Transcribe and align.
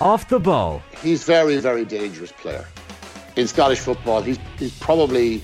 Off 0.00 0.28
the 0.28 0.40
ball. 0.40 0.82
He's 1.02 1.24
very, 1.24 1.58
very 1.58 1.84
dangerous 1.84 2.32
player. 2.32 2.66
In 3.36 3.46
Scottish 3.46 3.80
football, 3.80 4.22
he's, 4.22 4.38
he's 4.58 4.76
probably 4.78 5.42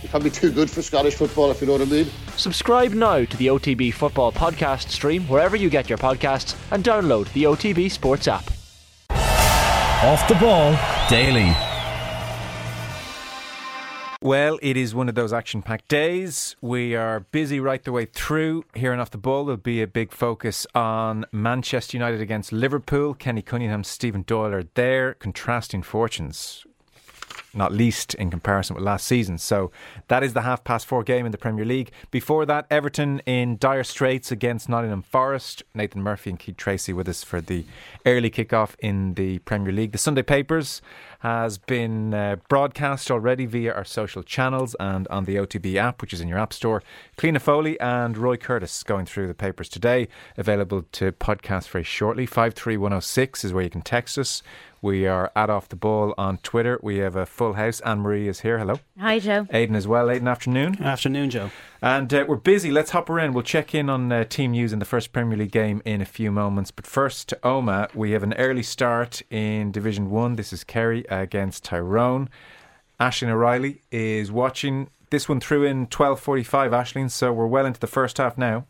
he's 0.00 0.10
probably 0.10 0.30
too 0.30 0.50
good 0.50 0.70
for 0.70 0.80
Scottish 0.80 1.14
football, 1.14 1.50
if 1.50 1.60
you 1.60 1.66
know 1.66 1.74
what 1.74 1.82
I 1.82 1.86
mean. 1.86 2.06
Subscribe 2.36 2.92
now 2.92 3.24
to 3.24 3.36
the 3.36 3.48
OTB 3.48 3.92
Football 3.92 4.32
Podcast 4.32 4.88
stream 4.88 5.24
wherever 5.24 5.56
you 5.56 5.68
get 5.68 5.88
your 5.88 5.98
podcasts 5.98 6.56
and 6.70 6.82
download 6.82 7.30
the 7.34 7.44
OTB 7.44 7.90
Sports 7.90 8.28
app. 8.28 8.50
Off 9.10 10.26
the 10.28 10.36
ball 10.36 10.78
daily. 11.10 11.54
Well, 14.28 14.58
it 14.60 14.76
is 14.76 14.94
one 14.94 15.08
of 15.08 15.14
those 15.14 15.32
action 15.32 15.62
packed 15.62 15.88
days. 15.88 16.54
We 16.60 16.94
are 16.94 17.20
busy 17.20 17.60
right 17.60 17.82
the 17.82 17.92
way 17.92 18.04
through. 18.04 18.66
Here 18.74 18.92
and 18.92 19.00
off 19.00 19.10
the 19.10 19.16
ball, 19.16 19.46
there'll 19.46 19.56
be 19.56 19.80
a 19.80 19.86
big 19.86 20.12
focus 20.12 20.66
on 20.74 21.24
Manchester 21.32 21.96
United 21.96 22.20
against 22.20 22.52
Liverpool. 22.52 23.14
Kenny 23.14 23.40
Cunningham, 23.40 23.84
Stephen 23.84 24.24
Doyle 24.26 24.52
are 24.52 24.64
there, 24.74 25.14
contrasting 25.14 25.82
fortunes 25.82 26.66
not 27.54 27.72
least 27.72 28.14
in 28.14 28.30
comparison 28.30 28.74
with 28.74 28.84
last 28.84 29.06
season. 29.06 29.38
So 29.38 29.70
that 30.08 30.22
is 30.22 30.34
the 30.34 30.42
half 30.42 30.64
past 30.64 30.86
four 30.86 31.02
game 31.02 31.26
in 31.26 31.32
the 31.32 31.38
Premier 31.38 31.64
League. 31.64 31.90
Before 32.10 32.44
that, 32.46 32.66
Everton 32.70 33.20
in 33.20 33.56
dire 33.58 33.84
straits 33.84 34.30
against 34.30 34.68
Nottingham 34.68 35.02
Forest. 35.02 35.62
Nathan 35.74 36.02
Murphy 36.02 36.30
and 36.30 36.38
Keith 36.38 36.56
Treacy 36.56 36.94
with 36.94 37.08
us 37.08 37.24
for 37.24 37.40
the 37.40 37.64
early 38.04 38.30
kickoff 38.30 38.74
in 38.80 39.14
the 39.14 39.38
Premier 39.40 39.72
League. 39.72 39.92
The 39.92 39.98
Sunday 39.98 40.22
Papers 40.22 40.82
has 41.20 41.58
been 41.58 42.14
uh, 42.14 42.36
broadcast 42.48 43.10
already 43.10 43.44
via 43.44 43.72
our 43.72 43.84
social 43.84 44.22
channels 44.22 44.76
and 44.78 45.08
on 45.08 45.24
the 45.24 45.36
OTB 45.36 45.74
app, 45.74 46.00
which 46.00 46.12
is 46.12 46.20
in 46.20 46.28
your 46.28 46.38
app 46.38 46.52
store. 46.52 46.82
Cliona 47.16 47.40
Foley 47.40 47.78
and 47.80 48.16
Roy 48.16 48.36
Curtis 48.36 48.82
going 48.82 49.06
through 49.06 49.26
the 49.26 49.34
papers 49.34 49.68
today, 49.68 50.06
available 50.36 50.84
to 50.92 51.10
podcast 51.12 51.68
very 51.68 51.82
shortly. 51.82 52.24
53106 52.24 53.44
is 53.44 53.52
where 53.52 53.64
you 53.64 53.70
can 53.70 53.82
text 53.82 54.16
us. 54.18 54.42
We 54.80 55.08
are 55.08 55.32
at 55.34 55.50
Off 55.50 55.68
the 55.68 55.76
Ball 55.76 56.14
on 56.16 56.38
Twitter. 56.38 56.78
We 56.82 56.98
have 56.98 57.16
a 57.16 57.26
full 57.26 57.54
house. 57.54 57.80
Ann 57.80 58.00
Marie 58.00 58.28
is 58.28 58.40
here. 58.40 58.58
Hello. 58.58 58.78
Hi, 59.00 59.18
Joe. 59.18 59.46
Aidan 59.50 59.74
as 59.74 59.88
well. 59.88 60.08
Aidan, 60.08 60.28
afternoon. 60.28 60.80
Afternoon, 60.80 61.30
Joe. 61.30 61.50
And 61.82 62.12
uh, 62.14 62.24
we're 62.28 62.36
busy. 62.36 62.70
Let's 62.70 62.92
hop 62.92 63.10
around. 63.10 63.34
We'll 63.34 63.42
check 63.42 63.74
in 63.74 63.90
on 63.90 64.12
uh, 64.12 64.22
team 64.22 64.52
news 64.52 64.72
in 64.72 64.78
the 64.78 64.84
first 64.84 65.12
Premier 65.12 65.36
League 65.36 65.50
game 65.50 65.82
in 65.84 66.00
a 66.00 66.04
few 66.04 66.30
moments. 66.30 66.70
But 66.70 66.86
first, 66.86 67.28
to 67.30 67.36
Omagh, 67.42 67.92
we 67.94 68.12
have 68.12 68.22
an 68.22 68.34
early 68.34 68.62
start 68.62 69.20
in 69.30 69.72
Division 69.72 70.10
1. 70.10 70.36
This 70.36 70.52
is 70.52 70.62
Kerry 70.62 71.04
against 71.08 71.64
Tyrone. 71.64 72.28
Ashling 73.00 73.30
O'Reilly 73.30 73.82
is 73.90 74.30
watching. 74.30 74.90
This 75.10 75.28
one 75.28 75.40
through 75.40 75.64
in 75.64 75.88
12.45, 75.88 76.70
Ashling, 76.70 77.10
so 77.10 77.32
we're 77.32 77.46
well 77.46 77.66
into 77.66 77.80
the 77.80 77.86
first 77.86 78.18
half 78.18 78.38
now. 78.38 78.66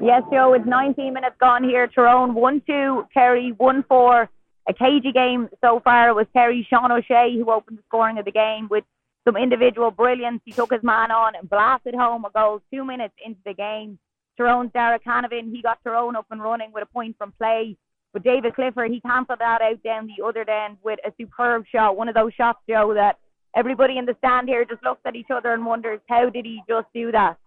Yes, 0.00 0.22
Joe, 0.32 0.54
it's 0.54 0.66
19 0.66 1.12
minutes 1.12 1.36
gone 1.38 1.62
here. 1.62 1.86
Tyrone 1.86 2.34
1-2, 2.34 3.06
Kerry 3.14 3.54
1-4 3.60 4.26
a 4.68 4.74
cagey 4.74 5.12
game 5.12 5.48
so 5.60 5.80
far. 5.80 6.08
It 6.08 6.14
was 6.14 6.26
Kerry 6.32 6.66
Sean 6.68 6.92
O'Shea 6.92 7.34
who 7.36 7.50
opened 7.50 7.78
the 7.78 7.82
scoring 7.88 8.18
of 8.18 8.24
the 8.24 8.32
game 8.32 8.68
with 8.70 8.84
some 9.26 9.36
individual 9.36 9.90
brilliance. 9.90 10.40
He 10.44 10.52
took 10.52 10.72
his 10.72 10.82
man 10.82 11.10
on 11.10 11.34
and 11.34 11.48
blasted 11.48 11.94
home 11.94 12.24
a 12.24 12.30
goal 12.30 12.62
two 12.72 12.84
minutes 12.84 13.14
into 13.24 13.40
the 13.44 13.54
game. 13.54 13.98
Tyrone's 14.36 14.72
Darragh 14.72 15.02
Canavan, 15.04 15.54
he 15.54 15.62
got 15.62 15.78
Tyrone 15.84 16.16
up 16.16 16.26
and 16.30 16.42
running 16.42 16.72
with 16.72 16.82
a 16.82 16.86
point 16.86 17.16
from 17.18 17.32
play. 17.32 17.76
But 18.12 18.24
David 18.24 18.54
Clifford, 18.54 18.90
he 18.90 19.00
cancelled 19.00 19.38
that 19.38 19.62
out 19.62 19.82
down 19.82 20.06
the 20.06 20.24
other 20.24 20.48
end 20.48 20.78
with 20.82 20.98
a 21.06 21.12
superb 21.18 21.64
shot. 21.70 21.96
One 21.96 22.08
of 22.08 22.14
those 22.14 22.34
shots, 22.34 22.58
Joe, 22.68 22.92
that 22.94 23.18
everybody 23.54 23.98
in 23.98 24.06
the 24.06 24.16
stand 24.18 24.48
here 24.48 24.64
just 24.64 24.82
looks 24.82 25.00
at 25.04 25.16
each 25.16 25.30
other 25.30 25.52
and 25.52 25.64
wonders, 25.64 26.00
how 26.08 26.28
did 26.28 26.44
he 26.44 26.62
just 26.68 26.88
do 26.94 27.12
that? 27.12 27.38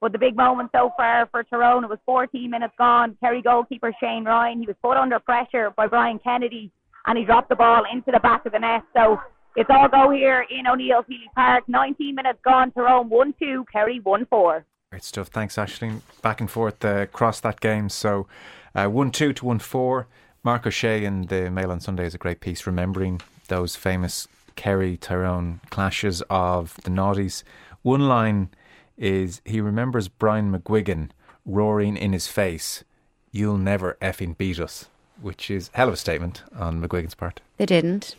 But 0.00 0.12
the 0.12 0.18
big 0.18 0.36
moment 0.36 0.70
so 0.72 0.92
far 0.96 1.28
for 1.30 1.42
Tyrone, 1.42 1.84
it 1.84 1.90
was 1.90 1.98
14 2.06 2.48
minutes 2.50 2.74
gone. 2.78 3.16
Kerry 3.20 3.42
goalkeeper 3.42 3.92
Shane 4.00 4.24
Ryan, 4.24 4.60
he 4.60 4.66
was 4.66 4.76
put 4.82 4.96
under 4.96 5.18
pressure 5.18 5.70
by 5.76 5.86
Brian 5.86 6.18
Kennedy 6.20 6.70
and 7.06 7.18
he 7.18 7.24
dropped 7.24 7.48
the 7.48 7.56
ball 7.56 7.82
into 7.90 8.12
the 8.12 8.20
back 8.20 8.46
of 8.46 8.52
the 8.52 8.58
net. 8.58 8.82
So 8.94 9.20
it's 9.56 9.70
all 9.70 9.88
go 9.88 10.10
here 10.10 10.46
in 10.50 10.66
O'Neill 10.66 11.02
Healy 11.08 11.30
Park. 11.34 11.64
19 11.66 12.14
minutes 12.14 12.38
gone. 12.44 12.70
Tyrone 12.70 13.08
1 13.08 13.34
2, 13.40 13.64
Kerry 13.72 13.98
1 14.00 14.26
4. 14.26 14.64
Great 14.90 15.02
stuff. 15.02 15.28
Thanks, 15.28 15.56
Ashling. 15.56 16.02
Back 16.22 16.40
and 16.40 16.50
forth 16.50 16.84
uh, 16.84 17.00
across 17.00 17.40
that 17.40 17.60
game. 17.60 17.88
So 17.88 18.26
uh, 18.74 18.86
1 18.86 19.10
2 19.10 19.32
to 19.32 19.44
1 19.44 19.58
4. 19.58 20.06
Mark 20.44 20.66
O'Shea 20.66 21.04
in 21.04 21.22
the 21.22 21.50
Mail 21.50 21.72
on 21.72 21.80
Sunday 21.80 22.06
is 22.06 22.14
a 22.14 22.18
great 22.18 22.40
piece 22.40 22.66
remembering 22.66 23.20
those 23.48 23.74
famous 23.74 24.28
Kerry 24.54 24.96
Tyrone 24.96 25.60
clashes 25.70 26.22
of 26.30 26.76
the 26.84 26.90
Naughties. 26.90 27.42
One 27.82 28.02
line 28.02 28.50
is 28.98 29.40
he 29.44 29.60
remembers 29.60 30.08
Brian 30.08 30.52
McGuigan 30.52 31.10
roaring 31.46 31.96
in 31.96 32.12
his 32.12 32.26
face, 32.26 32.84
You'll 33.30 33.58
never 33.58 33.98
effing 34.00 34.36
beat 34.38 34.58
us, 34.58 34.88
which 35.20 35.50
is 35.50 35.70
hell 35.74 35.88
of 35.88 35.94
a 35.94 35.96
statement 35.96 36.42
on 36.56 36.80
McGuigan's 36.80 37.14
part. 37.14 37.40
They 37.58 37.66
didn't. 37.66 38.16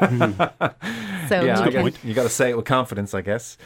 so 0.00 0.06
yeah, 1.30 1.68
you, 1.68 1.92
you 2.02 2.14
got 2.14 2.22
to 2.22 2.30
say 2.30 2.50
it 2.50 2.56
with 2.56 2.64
confidence, 2.64 3.12
I 3.12 3.20
guess. 3.20 3.58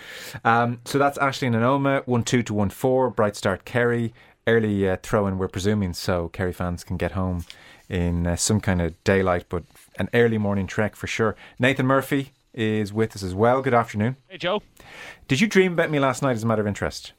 Um, 0.45 0.81
so 0.85 0.99
that's 0.99 1.17
Ashley 1.19 1.47
and 1.47 1.57
Omagh, 1.57 2.07
1 2.07 2.25
2 2.25 2.43
to 2.43 2.55
1 2.55 2.71
4. 2.71 3.11
Bright 3.11 3.37
start, 3.37 3.65
Kerry. 3.65 4.13
Early 4.47 4.89
uh, 4.89 4.97
throw 5.03 5.27
in, 5.27 5.39
we're 5.39 5.49
presuming, 5.49 5.95
so 5.95 6.29
Kerry 6.29 6.53
fans 6.53 6.85
can 6.85 6.97
get 6.97 7.13
home 7.13 7.47
in 7.89 8.27
uh, 8.27 8.37
some 8.37 8.61
kind 8.61 8.83
of 8.83 9.03
daylight, 9.05 9.47
but 9.49 9.63
an 9.99 10.11
early 10.13 10.39
morning 10.39 10.67
trek 10.67 10.97
for 10.97 11.07
sure. 11.07 11.37
Nathan 11.59 11.87
Murphy, 11.87 12.33
is 12.55 12.93
with 12.93 13.17
us 13.17 13.23
as 13.23 13.35
well. 13.35 13.61
Good 13.61 13.75
afternoon. 13.75 14.17
Hey, 14.29 14.39
Joe. 14.39 14.63
Did 15.29 15.41
you 15.41 15.47
dream 15.47 15.73
about 15.73 15.91
me 15.91 15.99
last 15.99 16.23
night 16.23 16.33
as 16.33 16.43
a 16.43 16.47
matter 16.47 16.63
of 16.63 16.69
interest? 16.69 17.13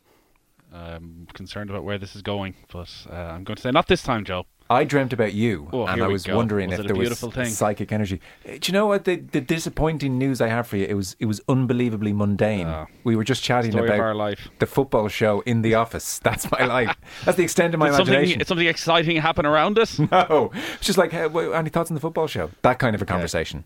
I'm 0.73 1.27
concerned 1.33 1.69
about 1.69 1.83
where 1.83 1.97
this 1.97 2.15
is 2.15 2.21
going, 2.21 2.55
but 2.71 2.89
uh, 3.09 3.15
I'm 3.15 3.43
going 3.43 3.55
to 3.55 3.61
say 3.61 3.71
not 3.71 3.87
this 3.87 4.03
time, 4.03 4.25
Joe. 4.25 4.45
I 4.67 4.83
dreamt 4.83 5.13
about 5.13 5.33
you, 5.33 5.69
oh, 5.71 5.85
and 5.85 6.01
I 6.01 6.07
was 6.07 6.23
go. 6.23 6.35
wondering 6.35 6.71
was 6.71 6.79
if 6.79 6.87
there 6.87 6.95
was 6.95 7.19
thing? 7.19 7.45
psychic 7.45 7.91
energy. 7.91 8.19
Uh, 8.43 8.53
do 8.59 8.59
you 8.63 8.73
know 8.73 8.87
what 8.87 9.05
the, 9.05 9.17
the 9.17 9.39
disappointing 9.39 10.17
news 10.17 10.41
I 10.41 10.47
have 10.47 10.65
for 10.65 10.77
you? 10.77 10.85
It 10.85 10.95
was 10.95 11.15
it 11.19 11.27
was 11.27 11.39
unbelievably 11.47 12.13
mundane. 12.13 12.65
Uh, 12.65 12.87
we 13.03 13.15
were 13.15 13.23
just 13.23 13.43
chatting 13.43 13.75
about 13.75 13.91
our 13.99 14.15
life, 14.15 14.49
the 14.57 14.65
football 14.65 15.07
show 15.07 15.41
in 15.41 15.61
the 15.61 15.75
office. 15.75 16.17
That's 16.23 16.49
my 16.49 16.65
life. 16.65 16.95
That's 17.25 17.37
the 17.37 17.43
extent 17.43 17.75
of 17.75 17.79
my 17.79 17.89
Did 17.89 17.95
imagination. 17.95 18.31
Something, 18.39 18.45
something 18.47 18.67
exciting 18.67 19.17
happen 19.17 19.45
around 19.45 19.77
us? 19.77 19.99
No, 20.11 20.51
it's 20.53 20.87
just 20.87 20.97
like 20.97 21.11
hey, 21.11 21.27
any 21.53 21.69
thoughts 21.69 21.91
on 21.91 21.95
the 21.95 22.01
football 22.01 22.27
show? 22.27 22.49
That 22.63 22.79
kind 22.79 22.95
of 22.95 23.01
a 23.01 23.05
conversation 23.05 23.65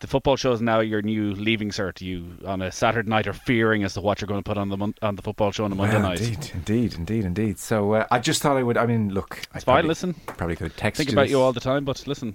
the 0.00 0.06
football 0.06 0.36
show 0.36 0.52
is 0.52 0.60
now 0.60 0.80
your 0.80 1.02
new 1.02 1.32
leaving 1.32 1.70
cert. 1.70 2.00
You 2.00 2.38
on 2.46 2.62
a 2.62 2.70
Saturday 2.70 3.08
night 3.08 3.26
are 3.26 3.32
fearing 3.32 3.82
as 3.82 3.94
to 3.94 4.00
what 4.00 4.20
you're 4.20 4.28
going 4.28 4.42
to 4.42 4.48
put 4.48 4.56
on 4.56 4.68
the 4.68 4.76
mon- 4.76 4.94
on 5.02 5.16
the 5.16 5.22
football 5.22 5.50
show 5.50 5.64
on 5.64 5.72
a 5.72 5.74
Monday 5.74 5.96
well, 5.96 6.10
night. 6.10 6.20
Indeed, 6.20 6.50
indeed, 6.54 6.94
indeed, 6.94 7.24
indeed. 7.24 7.58
So 7.58 7.94
uh, 7.94 8.06
I 8.10 8.18
just 8.18 8.40
thought 8.40 8.56
I 8.56 8.62
would. 8.62 8.76
I 8.76 8.86
mean, 8.86 9.12
look, 9.12 9.38
it's 9.38 9.48
I 9.50 9.58
fine. 9.60 9.64
Probably, 9.64 9.88
listen, 9.88 10.14
probably 10.26 10.56
could 10.56 10.76
text. 10.76 10.98
Think 10.98 11.10
you 11.10 11.14
about 11.14 11.22
this. 11.22 11.30
you 11.32 11.40
all 11.40 11.52
the 11.52 11.60
time, 11.60 11.84
but 11.84 12.06
listen. 12.06 12.34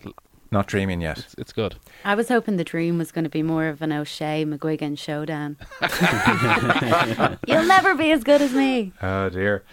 Not 0.52 0.68
dreaming 0.68 1.02
yet. 1.02 1.18
It's, 1.18 1.34
it's, 1.40 1.52
good. 1.52 1.78
I 2.06 2.14
was 2.14 2.30
hoping 2.30 2.58
the 2.58 2.64
dream 2.64 3.00
was 3.00 3.12
going 3.12 3.24
to 3.24 3.30
be 3.30 3.42
more 3.42 3.66
of 3.66 3.82
an 3.82 3.92
O'Shea 3.92 4.46
McGuigan 4.46 4.96
showdown. 5.00 5.58
You'll 7.48 7.66
never 7.66 7.96
be 7.96 8.12
as 8.12 8.24
good 8.24 8.40
as 8.40 8.54
me. 8.54 8.94
Oh 9.02 9.30
dear. 9.30 9.64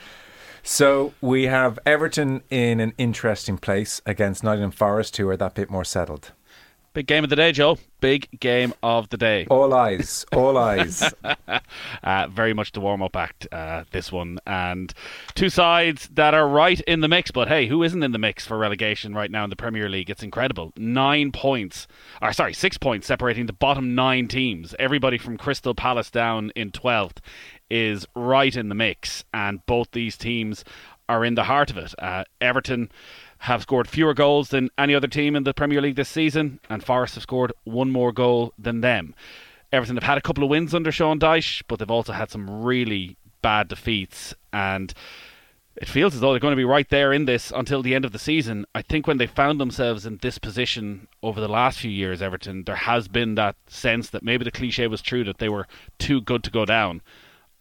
So 0.62 1.12
we 1.20 1.44
have 1.44 1.78
Everton 1.84 2.42
in 2.48 2.80
an 2.80 2.94
interesting 2.96 3.58
place 3.58 4.00
against 4.06 4.42
Nottingham 4.42 4.70
Forest, 4.70 5.18
who 5.18 5.28
are 5.28 5.36
that 5.36 5.54
bit 5.54 5.70
more 5.70 5.84
settled. 5.84 6.32
Big 6.92 7.06
game 7.06 7.22
of 7.22 7.30
the 7.30 7.36
day, 7.36 7.52
Joe. 7.52 7.78
Big 8.00 8.28
game 8.40 8.74
of 8.82 9.08
the 9.10 9.16
day. 9.16 9.46
All 9.48 9.72
eyes, 9.72 10.26
all 10.32 10.58
eyes. 10.58 11.14
uh, 12.02 12.26
very 12.28 12.52
much 12.52 12.72
the 12.72 12.80
warm 12.80 13.00
up 13.00 13.14
act, 13.14 13.46
uh, 13.52 13.84
this 13.92 14.10
one. 14.10 14.40
And 14.44 14.92
two 15.36 15.50
sides 15.50 16.08
that 16.14 16.34
are 16.34 16.48
right 16.48 16.80
in 16.80 17.00
the 17.00 17.06
mix. 17.06 17.30
But 17.30 17.46
hey, 17.46 17.68
who 17.68 17.84
isn't 17.84 18.02
in 18.02 18.10
the 18.10 18.18
mix 18.18 18.44
for 18.44 18.58
relegation 18.58 19.14
right 19.14 19.30
now 19.30 19.44
in 19.44 19.50
the 19.50 19.56
Premier 19.56 19.88
League? 19.88 20.10
It's 20.10 20.24
incredible. 20.24 20.72
Nine 20.76 21.30
points, 21.30 21.86
or 22.20 22.32
sorry, 22.32 22.54
six 22.54 22.76
points 22.76 23.06
separating 23.06 23.46
the 23.46 23.52
bottom 23.52 23.94
nine 23.94 24.26
teams. 24.26 24.74
Everybody 24.80 25.16
from 25.16 25.36
Crystal 25.36 25.76
Palace 25.76 26.10
down 26.10 26.50
in 26.56 26.72
12th 26.72 27.18
is 27.70 28.04
right 28.16 28.56
in 28.56 28.68
the 28.68 28.74
mix. 28.74 29.24
And 29.32 29.64
both 29.66 29.92
these 29.92 30.16
teams 30.16 30.64
are 31.08 31.24
in 31.24 31.36
the 31.36 31.44
heart 31.44 31.70
of 31.70 31.78
it. 31.78 31.94
Uh, 31.98 32.24
Everton 32.40 32.90
have 33.40 33.62
scored 33.62 33.88
fewer 33.88 34.12
goals 34.12 34.50
than 34.50 34.68
any 34.76 34.94
other 34.94 35.06
team 35.06 35.34
in 35.34 35.44
the 35.44 35.54
Premier 35.54 35.80
League 35.80 35.96
this 35.96 36.08
season, 36.08 36.60
and 36.68 36.84
Forest 36.84 37.14
have 37.14 37.22
scored 37.22 37.52
one 37.64 37.90
more 37.90 38.12
goal 38.12 38.52
than 38.58 38.82
them. 38.82 39.14
Everton 39.72 39.96
have 39.96 40.04
had 40.04 40.18
a 40.18 40.22
couple 40.22 40.44
of 40.44 40.50
wins 40.50 40.74
under 40.74 40.92
Sean 40.92 41.18
Dyche, 41.18 41.62
but 41.66 41.78
they've 41.78 41.90
also 41.90 42.12
had 42.12 42.30
some 42.30 42.62
really 42.64 43.16
bad 43.40 43.68
defeats, 43.68 44.34
and 44.52 44.92
it 45.76 45.88
feels 45.88 46.14
as 46.14 46.20
though 46.20 46.32
they're 46.32 46.40
going 46.40 46.52
to 46.52 46.56
be 46.56 46.64
right 46.64 46.88
there 46.90 47.14
in 47.14 47.24
this 47.24 47.50
until 47.50 47.82
the 47.82 47.94
end 47.94 48.04
of 48.04 48.12
the 48.12 48.18
season. 48.18 48.66
I 48.74 48.82
think 48.82 49.06
when 49.06 49.16
they 49.16 49.26
found 49.26 49.58
themselves 49.58 50.04
in 50.04 50.18
this 50.18 50.36
position 50.36 51.08
over 51.22 51.40
the 51.40 51.48
last 51.48 51.78
few 51.78 51.90
years, 51.90 52.20
Everton, 52.20 52.64
there 52.64 52.76
has 52.76 53.08
been 53.08 53.36
that 53.36 53.56
sense 53.68 54.10
that 54.10 54.22
maybe 54.22 54.44
the 54.44 54.50
cliche 54.50 54.86
was 54.86 55.00
true 55.00 55.24
that 55.24 55.38
they 55.38 55.48
were 55.48 55.66
too 55.98 56.20
good 56.20 56.44
to 56.44 56.50
go 56.50 56.66
down. 56.66 57.00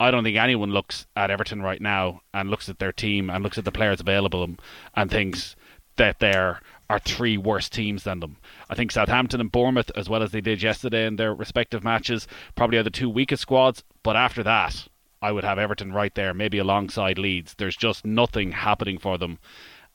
I 0.02 0.12
don't 0.12 0.24
think 0.24 0.38
anyone 0.38 0.72
looks 0.72 1.08
at 1.16 1.32
Everton 1.32 1.62
right 1.62 1.82
now 1.82 2.22
and 2.34 2.50
looks 2.50 2.68
at 2.68 2.80
their 2.80 2.92
team 2.92 3.30
and 3.30 3.44
looks 3.44 3.58
at 3.58 3.66
the 3.66 3.72
players 3.72 4.00
available 4.00 4.48
and 4.96 5.12
thinks 5.12 5.56
that 6.00 6.20
there 6.20 6.60
are 6.90 7.00
three 7.00 7.38
worse 7.38 7.70
teams 7.70 8.04
than 8.04 8.20
them. 8.20 8.38
I 8.70 8.76
think 8.76 8.92
Southampton 8.92 9.40
and 9.40 9.52
Bournemouth, 9.52 9.92
as 9.96 10.10
well 10.10 10.24
as 10.24 10.32
they 10.32 10.42
did 10.42 10.64
yesterday 10.64 11.06
in 11.06 11.18
their 11.18 11.34
respective 11.34 11.84
matches, 11.84 12.28
probably 12.56 12.78
are 12.80 12.84
the 12.84 12.90
two 12.90 13.10
weakest 13.10 13.44
squads. 13.44 13.84
But 14.02 14.16
after 14.16 14.42
that, 14.44 14.88
I 15.22 15.32
would 15.32 15.44
have 15.44 15.60
Everton 15.60 15.94
right 15.94 16.14
there, 16.16 16.34
maybe 16.34 16.58
alongside 16.58 17.20
Leeds. 17.20 17.56
There's 17.58 17.76
just 17.76 18.06
nothing 18.06 18.54
happening 18.54 18.98
for 18.98 19.18
them 19.18 19.38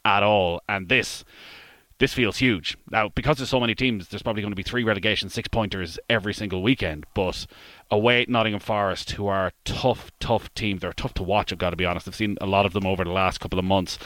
at 0.04 0.22
all. 0.22 0.62
And 0.68 0.88
this 0.88 1.24
this 1.98 2.12
feels 2.12 2.38
huge. 2.38 2.76
Now, 2.90 3.08
because 3.08 3.36
there's 3.36 3.48
so 3.48 3.60
many 3.60 3.74
teams, 3.74 4.08
there's 4.08 4.22
probably 4.22 4.42
going 4.42 4.52
to 4.52 4.56
be 4.56 4.64
three 4.64 4.82
relegation 4.84 5.28
six 5.28 5.48
pointers 5.48 5.98
every 6.10 6.34
single 6.34 6.62
weekend. 6.62 7.06
But 7.14 7.46
away 7.90 8.22
at 8.22 8.28
Nottingham 8.28 8.60
Forest, 8.60 9.12
who 9.12 9.26
are 9.28 9.46
a 9.46 9.52
tough, 9.64 10.10
tough 10.20 10.52
team, 10.54 10.78
they're 10.78 10.92
tough 10.92 11.14
to 11.14 11.22
watch, 11.22 11.52
I've 11.52 11.58
got 11.58 11.70
to 11.70 11.76
be 11.76 11.84
honest. 11.86 12.08
I've 12.08 12.14
seen 12.14 12.36
a 12.40 12.46
lot 12.46 12.66
of 12.66 12.72
them 12.72 12.86
over 12.86 13.04
the 13.04 13.10
last 13.10 13.38
couple 13.38 13.58
of 13.58 13.64
months. 13.64 13.98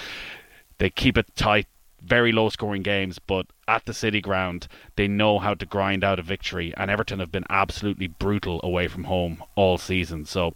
They 0.79 0.91
keep 0.91 1.19
it 1.19 1.35
tight, 1.35 1.67
very 2.03 2.33
low 2.33 2.49
scoring 2.49 2.83
games, 2.83 3.19
but 3.19 3.47
at 3.67 3.85
the 3.87 3.95
City 3.95 4.21
Ground, 4.21 4.69
they 4.97 5.09
know 5.09 5.39
how 5.39 5.55
to 5.55 5.67
grind 5.67 6.05
out 6.05 6.19
a 6.19 6.23
victory. 6.23 6.73
And 6.77 6.91
Everton 6.91 7.19
have 7.21 7.33
been 7.33 7.45
absolutely 7.51 8.07
brutal 8.07 8.61
away 8.63 8.89
from 8.89 9.05
home 9.05 9.43
all 9.55 9.79
season. 9.79 10.25
So 10.25 10.55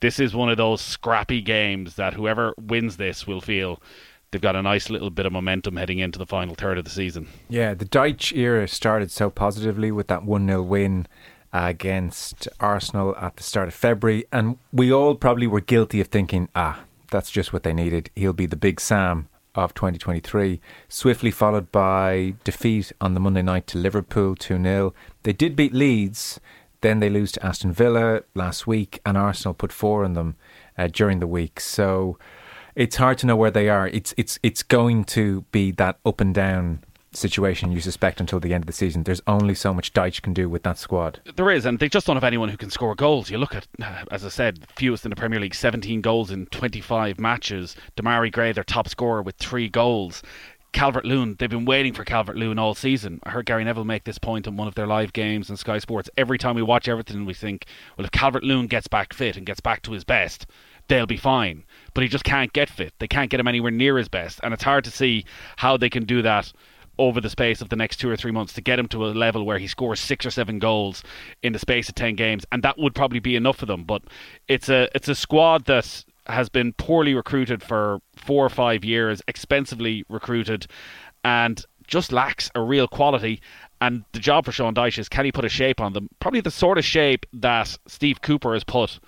this 0.00 0.18
is 0.18 0.34
one 0.34 0.48
of 0.48 0.56
those 0.56 0.80
scrappy 0.80 1.40
games 1.40 1.96
that 1.96 2.14
whoever 2.14 2.54
wins 2.58 2.96
this 2.96 3.26
will 3.26 3.40
feel 3.40 3.80
they've 4.30 4.40
got 4.40 4.56
a 4.56 4.62
nice 4.62 4.90
little 4.90 5.10
bit 5.10 5.26
of 5.26 5.32
momentum 5.32 5.76
heading 5.76 5.98
into 5.98 6.18
the 6.18 6.26
final 6.26 6.54
third 6.54 6.78
of 6.78 6.84
the 6.84 6.90
season. 6.90 7.28
Yeah, 7.48 7.74
the 7.74 7.84
Dyche 7.84 8.36
era 8.36 8.66
started 8.66 9.10
so 9.10 9.30
positively 9.30 9.92
with 9.92 10.08
that 10.08 10.24
1 10.24 10.46
0 10.46 10.62
win 10.62 11.06
against 11.52 12.48
Arsenal 12.58 13.14
at 13.16 13.36
the 13.36 13.44
start 13.44 13.68
of 13.68 13.74
February, 13.74 14.24
and 14.32 14.58
we 14.72 14.92
all 14.92 15.14
probably 15.14 15.46
were 15.46 15.60
guilty 15.60 16.00
of 16.00 16.08
thinking, 16.08 16.48
ah, 16.56 16.80
that's 17.12 17.30
just 17.30 17.52
what 17.52 17.62
they 17.62 17.72
needed. 17.72 18.10
He'll 18.16 18.32
be 18.32 18.46
the 18.46 18.56
big 18.56 18.80
Sam 18.80 19.28
of 19.54 19.74
2023. 19.74 20.60
Swiftly 20.88 21.30
followed 21.30 21.70
by 21.70 22.34
defeat 22.44 22.92
on 23.00 23.14
the 23.14 23.20
Monday 23.20 23.42
night 23.42 23.66
to 23.68 23.78
Liverpool 23.78 24.34
2 24.34 24.62
0. 24.62 24.94
They 25.22 25.32
did 25.32 25.56
beat 25.56 25.72
Leeds, 25.72 26.40
then 26.80 27.00
they 27.00 27.08
lose 27.08 27.32
to 27.32 27.44
Aston 27.44 27.72
Villa 27.72 28.22
last 28.34 28.66
week, 28.66 29.00
and 29.06 29.16
Arsenal 29.16 29.54
put 29.54 29.72
four 29.72 30.04
on 30.04 30.12
them 30.12 30.36
uh, 30.76 30.88
during 30.88 31.20
the 31.20 31.26
week. 31.26 31.60
So 31.60 32.18
it's 32.74 32.96
hard 32.96 33.18
to 33.18 33.26
know 33.26 33.36
where 33.36 33.50
they 33.50 33.68
are. 33.68 33.88
It's 33.88 34.12
it's 34.16 34.38
it's 34.42 34.62
going 34.62 35.04
to 35.04 35.42
be 35.52 35.70
that 35.72 35.98
up 36.04 36.20
and 36.20 36.34
down 36.34 36.84
situation 37.16 37.72
you 37.72 37.80
suspect 37.80 38.20
until 38.20 38.40
the 38.40 38.54
end 38.54 38.62
of 38.62 38.66
the 38.66 38.72
season. 38.72 39.04
There's 39.04 39.22
only 39.26 39.54
so 39.54 39.72
much 39.72 39.92
Dyche 39.92 40.22
can 40.22 40.32
do 40.32 40.48
with 40.48 40.62
that 40.64 40.78
squad. 40.78 41.20
There 41.36 41.50
is, 41.50 41.64
and 41.64 41.78
they 41.78 41.88
just 41.88 42.06
don't 42.06 42.16
have 42.16 42.24
anyone 42.24 42.48
who 42.48 42.56
can 42.56 42.70
score 42.70 42.94
goals. 42.94 43.30
You 43.30 43.38
look 43.38 43.54
at, 43.54 43.66
as 44.10 44.24
I 44.24 44.28
said, 44.28 44.66
fewest 44.76 45.04
in 45.04 45.10
the 45.10 45.16
Premier 45.16 45.40
League, 45.40 45.54
17 45.54 46.00
goals 46.00 46.30
in 46.30 46.46
25 46.46 47.18
matches. 47.18 47.76
Demarai 47.96 48.32
Gray, 48.32 48.52
their 48.52 48.64
top 48.64 48.88
scorer, 48.88 49.22
with 49.22 49.36
three 49.36 49.68
goals. 49.68 50.22
Calvert 50.74 51.04
Lewin, 51.04 51.36
they've 51.38 51.48
been 51.48 51.64
waiting 51.64 51.92
for 51.92 52.04
Calvert 52.04 52.36
Lewin 52.36 52.58
all 52.58 52.74
season. 52.74 53.20
I 53.22 53.30
heard 53.30 53.46
Gary 53.46 53.62
Neville 53.62 53.84
make 53.84 54.02
this 54.02 54.18
point 54.18 54.48
in 54.48 54.56
one 54.56 54.66
of 54.66 54.74
their 54.74 54.88
live 54.88 55.12
games 55.12 55.48
on 55.48 55.56
Sky 55.56 55.78
Sports. 55.78 56.10
Every 56.16 56.36
time 56.36 56.56
we 56.56 56.62
watch 56.62 56.88
everything, 56.88 57.24
we 57.24 57.32
think, 57.32 57.66
well, 57.96 58.04
if 58.04 58.10
Calvert 58.10 58.42
Lewin 58.42 58.66
gets 58.66 58.88
back 58.88 59.12
fit 59.12 59.36
and 59.36 59.46
gets 59.46 59.60
back 59.60 59.82
to 59.82 59.92
his 59.92 60.02
best, 60.02 60.46
they'll 60.88 61.06
be 61.06 61.16
fine. 61.16 61.62
But 61.94 62.02
he 62.02 62.08
just 62.08 62.24
can't 62.24 62.52
get 62.52 62.68
fit. 62.68 62.92
They 62.98 63.06
can't 63.06 63.30
get 63.30 63.38
him 63.38 63.46
anywhere 63.46 63.70
near 63.70 63.96
his 63.96 64.08
best. 64.08 64.40
And 64.42 64.52
it's 64.52 64.64
hard 64.64 64.82
to 64.84 64.90
see 64.90 65.24
how 65.56 65.76
they 65.76 65.88
can 65.88 66.06
do 66.06 66.22
that 66.22 66.52
over 66.98 67.20
the 67.20 67.30
space 67.30 67.60
of 67.60 67.68
the 67.68 67.76
next 67.76 67.96
two 67.96 68.10
or 68.10 68.16
three 68.16 68.30
months 68.30 68.52
to 68.54 68.60
get 68.60 68.78
him 68.78 68.88
to 68.88 69.04
a 69.04 69.08
level 69.08 69.44
where 69.44 69.58
he 69.58 69.66
scores 69.66 70.00
six 70.00 70.24
or 70.24 70.30
seven 70.30 70.58
goals 70.58 71.02
in 71.42 71.52
the 71.52 71.58
space 71.58 71.88
of 71.88 71.94
ten 71.94 72.14
games, 72.14 72.44
and 72.52 72.62
that 72.62 72.78
would 72.78 72.94
probably 72.94 73.20
be 73.20 73.36
enough 73.36 73.56
for 73.56 73.66
them. 73.66 73.84
But 73.84 74.02
it's 74.48 74.68
a 74.68 74.88
it's 74.94 75.08
a 75.08 75.14
squad 75.14 75.64
that 75.66 76.04
has 76.26 76.48
been 76.48 76.72
poorly 76.72 77.14
recruited 77.14 77.62
for 77.62 78.00
four 78.16 78.44
or 78.44 78.50
five 78.50 78.84
years, 78.84 79.20
expensively 79.28 80.04
recruited, 80.08 80.66
and 81.22 81.64
just 81.86 82.12
lacks 82.12 82.50
a 82.54 82.60
real 82.60 82.88
quality. 82.88 83.40
And 83.80 84.04
the 84.12 84.18
job 84.18 84.46
for 84.46 84.52
Sean 84.52 84.74
Dyche 84.74 84.98
is 84.98 85.08
can 85.08 85.24
he 85.24 85.32
put 85.32 85.44
a 85.44 85.50
shape 85.50 85.80
on 85.80 85.92
them? 85.92 86.08
Probably 86.20 86.40
the 86.40 86.50
sort 86.50 86.78
of 86.78 86.84
shape 86.84 87.26
that 87.34 87.76
Steve 87.86 88.22
Cooper 88.22 88.54
has 88.54 88.64
put 88.64 88.98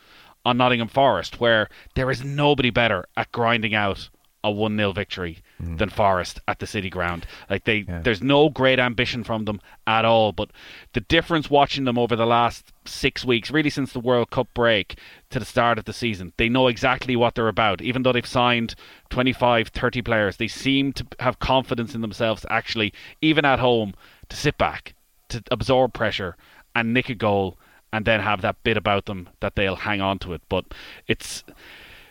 on 0.45 0.59
Nottingham 0.59 0.89
Forest, 0.89 1.41
where 1.41 1.69
there 1.95 2.11
is 2.11 2.25
nobody 2.25 2.71
better 2.71 3.07
at 3.17 3.33
grinding 3.33 3.75
out 3.75 4.09
a 4.47 4.51
one 4.51 4.77
0 4.77 4.93
victory 4.93 5.39
mm. 5.61 5.77
than 5.77 5.91
Forest 5.91 6.41
at 6.47 6.61
the 6.61 6.67
City 6.67 6.89
Ground. 6.89 7.27
Like 7.51 7.65
they, 7.65 7.85
yeah. 7.89 8.01
there's 8.01 8.23
no 8.23 8.49
great 8.49 8.79
ambition 8.79 9.25
from 9.25 9.45
them 9.45 9.61
at 9.87 10.05
all. 10.05 10.33
But 10.33 10.51
the 10.93 11.01
difference 11.01 11.51
watching 11.51 11.85
them 11.85 11.99
over 11.99 12.15
the 12.15 12.27
last 12.27 12.73
six 12.85 13.25
weeks, 13.25 13.51
really 13.51 13.71
since 13.71 13.93
the 13.93 14.01
World 14.01 14.31
Cup 14.31 14.49
break 14.55 14.99
to 15.31 15.41
the 15.41 15.45
start 15.45 15.79
of 15.79 15.85
the 15.85 15.93
season, 15.93 16.33
they 16.37 16.49
know 16.49 16.69
exactly 16.69 17.17
what 17.17 17.35
they're 17.35 17.49
about. 17.49 17.83
Even 17.83 18.03
though 18.03 18.13
they've 18.13 18.25
signed 18.25 18.77
25, 19.11 19.69
30 19.69 20.03
players, 20.03 20.37
they 20.37 20.49
seem 20.49 20.93
to 20.93 21.07
have 21.19 21.41
confidence 21.41 21.95
in 21.95 22.01
themselves. 22.01 22.47
Actually, 22.49 22.93
even 23.21 23.45
at 23.45 23.59
home, 23.59 23.95
to 24.29 24.37
sit 24.37 24.57
back, 24.57 24.95
to 25.29 25.43
absorb 25.51 25.93
pressure, 25.93 26.37
and 26.75 26.95
nick 26.95 27.09
a 27.09 27.15
goal 27.15 27.59
and 27.93 28.05
then 28.05 28.21
have 28.21 28.43
that 28.43 28.63
bit 28.63 28.77
about 28.77 29.07
them 29.07 29.29
that 29.41 29.57
they'll 29.57 29.77
hang 29.77 30.01
on 30.01 30.19
to 30.21 30.35
it. 30.35 30.43
But 30.49 30.67
it's 31.09 31.43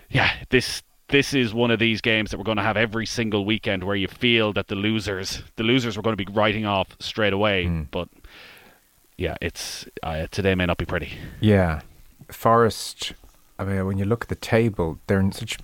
yeah, 0.09 0.31
this 0.49 0.81
this 1.09 1.33
is 1.33 1.53
one 1.53 1.71
of 1.71 1.79
these 1.79 2.01
games 2.01 2.31
that 2.31 2.37
we're 2.37 2.43
going 2.43 2.57
to 2.57 2.63
have 2.63 2.77
every 2.77 3.05
single 3.05 3.45
weekend 3.45 3.83
where 3.83 3.95
you 3.95 4.07
feel 4.07 4.53
that 4.53 4.67
the 4.67 4.75
losers 4.75 5.43
the 5.55 5.63
losers 5.63 5.97
are 5.97 6.01
going 6.01 6.15
to 6.15 6.25
be 6.25 6.31
writing 6.31 6.65
off 6.65 6.95
straight 6.99 7.33
away. 7.33 7.65
Mm. 7.65 7.87
But 7.91 8.09
yeah, 9.17 9.35
it's 9.41 9.85
uh, 10.03 10.27
today 10.31 10.55
may 10.55 10.65
not 10.65 10.77
be 10.77 10.85
pretty. 10.85 11.13
Yeah, 11.39 11.81
Forest. 12.31 13.13
I 13.57 13.63
mean, 13.63 13.85
when 13.85 13.97
you 13.97 14.05
look 14.05 14.23
at 14.23 14.29
the 14.29 14.35
table, 14.35 14.99
they're 15.07 15.19
in 15.19 15.31
such 15.31 15.57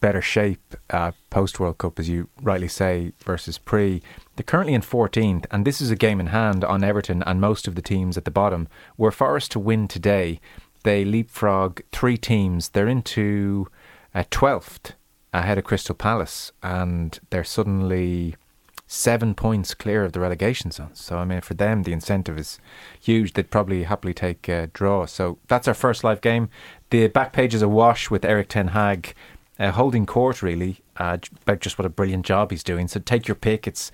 better 0.00 0.20
shape 0.20 0.74
uh, 0.90 1.12
post 1.30 1.60
World 1.60 1.78
Cup, 1.78 1.98
as 1.98 2.08
you 2.08 2.28
rightly 2.42 2.68
say, 2.68 3.12
versus 3.24 3.58
pre. 3.58 4.02
They're 4.34 4.44
currently 4.44 4.74
in 4.74 4.82
14th, 4.82 5.46
and 5.50 5.64
this 5.64 5.80
is 5.80 5.90
a 5.90 5.96
game 5.96 6.20
in 6.20 6.28
hand 6.28 6.64
on 6.64 6.82
Everton 6.82 7.22
and 7.22 7.40
most 7.40 7.68
of 7.68 7.74
the 7.74 7.82
teams 7.82 8.16
at 8.16 8.24
the 8.24 8.30
bottom. 8.30 8.68
Were 8.96 9.12
Forest 9.12 9.52
to 9.52 9.60
win 9.60 9.88
today, 9.88 10.40
they 10.82 11.04
leapfrog 11.04 11.80
three 11.92 12.16
teams. 12.16 12.70
They're 12.70 12.88
into 12.88 13.68
uh, 14.16 14.24
12th 14.30 14.92
ahead 15.34 15.58
of 15.58 15.64
Crystal 15.64 15.94
Palace, 15.94 16.50
and 16.62 17.20
they're 17.28 17.44
suddenly 17.44 18.34
seven 18.86 19.34
points 19.34 19.74
clear 19.74 20.04
of 20.04 20.12
the 20.12 20.20
relegation 20.20 20.70
zone. 20.70 20.94
So, 20.94 21.18
I 21.18 21.26
mean, 21.26 21.42
for 21.42 21.52
them, 21.52 21.82
the 21.82 21.92
incentive 21.92 22.38
is 22.38 22.58
huge. 22.98 23.34
They'd 23.34 23.50
probably 23.50 23.82
happily 23.82 24.14
take 24.14 24.48
a 24.48 24.68
draw. 24.68 25.04
So, 25.04 25.38
that's 25.48 25.68
our 25.68 25.74
first 25.74 26.02
live 26.02 26.22
game. 26.22 26.48
The 26.88 27.08
back 27.08 27.34
page 27.34 27.54
is 27.54 27.60
awash 27.60 28.10
with 28.10 28.24
Erik 28.24 28.48
Ten 28.48 28.68
Hag 28.68 29.14
uh, 29.58 29.72
holding 29.72 30.06
court, 30.06 30.40
really, 30.40 30.78
uh, 30.96 31.18
about 31.42 31.60
just 31.60 31.78
what 31.78 31.84
a 31.84 31.90
brilliant 31.90 32.24
job 32.24 32.50
he's 32.50 32.64
doing. 32.64 32.88
So, 32.88 33.00
take 33.00 33.28
your 33.28 33.34
pick. 33.34 33.66
It's 33.66 33.92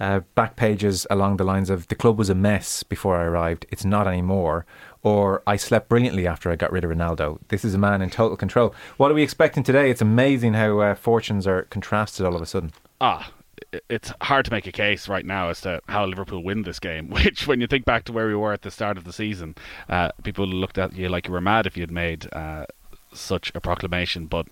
uh, 0.00 0.20
back 0.34 0.56
pages 0.56 1.06
along 1.10 1.36
the 1.36 1.44
lines 1.44 1.68
of 1.68 1.86
the 1.88 1.94
club 1.94 2.18
was 2.18 2.30
a 2.30 2.34
mess 2.34 2.82
before 2.82 3.16
I 3.16 3.24
arrived, 3.24 3.66
it's 3.70 3.84
not 3.84 4.08
anymore, 4.08 4.64
or 5.02 5.42
I 5.46 5.56
slept 5.56 5.88
brilliantly 5.88 6.26
after 6.26 6.50
I 6.50 6.56
got 6.56 6.72
rid 6.72 6.84
of 6.84 6.90
Ronaldo. 6.90 7.38
This 7.48 7.64
is 7.64 7.74
a 7.74 7.78
man 7.78 8.02
in 8.02 8.10
total 8.10 8.36
control. 8.36 8.74
What 8.96 9.10
are 9.10 9.14
we 9.14 9.22
expecting 9.22 9.62
today? 9.62 9.90
It's 9.90 10.02
amazing 10.02 10.54
how 10.54 10.80
uh, 10.80 10.94
fortunes 10.94 11.46
are 11.46 11.62
contrasted 11.64 12.26
all 12.26 12.36
of 12.36 12.42
a 12.42 12.46
sudden. 12.46 12.72
Ah, 13.00 13.32
it's 13.88 14.12
hard 14.22 14.44
to 14.44 14.50
make 14.50 14.66
a 14.66 14.72
case 14.72 15.08
right 15.08 15.24
now 15.24 15.48
as 15.48 15.60
to 15.62 15.80
how 15.88 16.04
Liverpool 16.04 16.42
win 16.42 16.62
this 16.62 16.78
game. 16.78 17.08
Which, 17.10 17.46
when 17.46 17.60
you 17.60 17.66
think 17.66 17.84
back 17.84 18.04
to 18.04 18.12
where 18.12 18.26
we 18.26 18.34
were 18.34 18.52
at 18.52 18.62
the 18.62 18.70
start 18.70 18.96
of 18.96 19.04
the 19.04 19.12
season, 19.12 19.54
uh, 19.88 20.10
people 20.22 20.46
looked 20.46 20.78
at 20.78 20.94
you 20.94 21.08
like 21.08 21.26
you 21.26 21.32
were 21.32 21.40
mad 21.40 21.66
if 21.66 21.76
you 21.76 21.82
had 21.82 21.90
made 21.90 22.32
uh, 22.32 22.66
such 23.12 23.52
a 23.54 23.60
proclamation. 23.60 24.26
But 24.26 24.48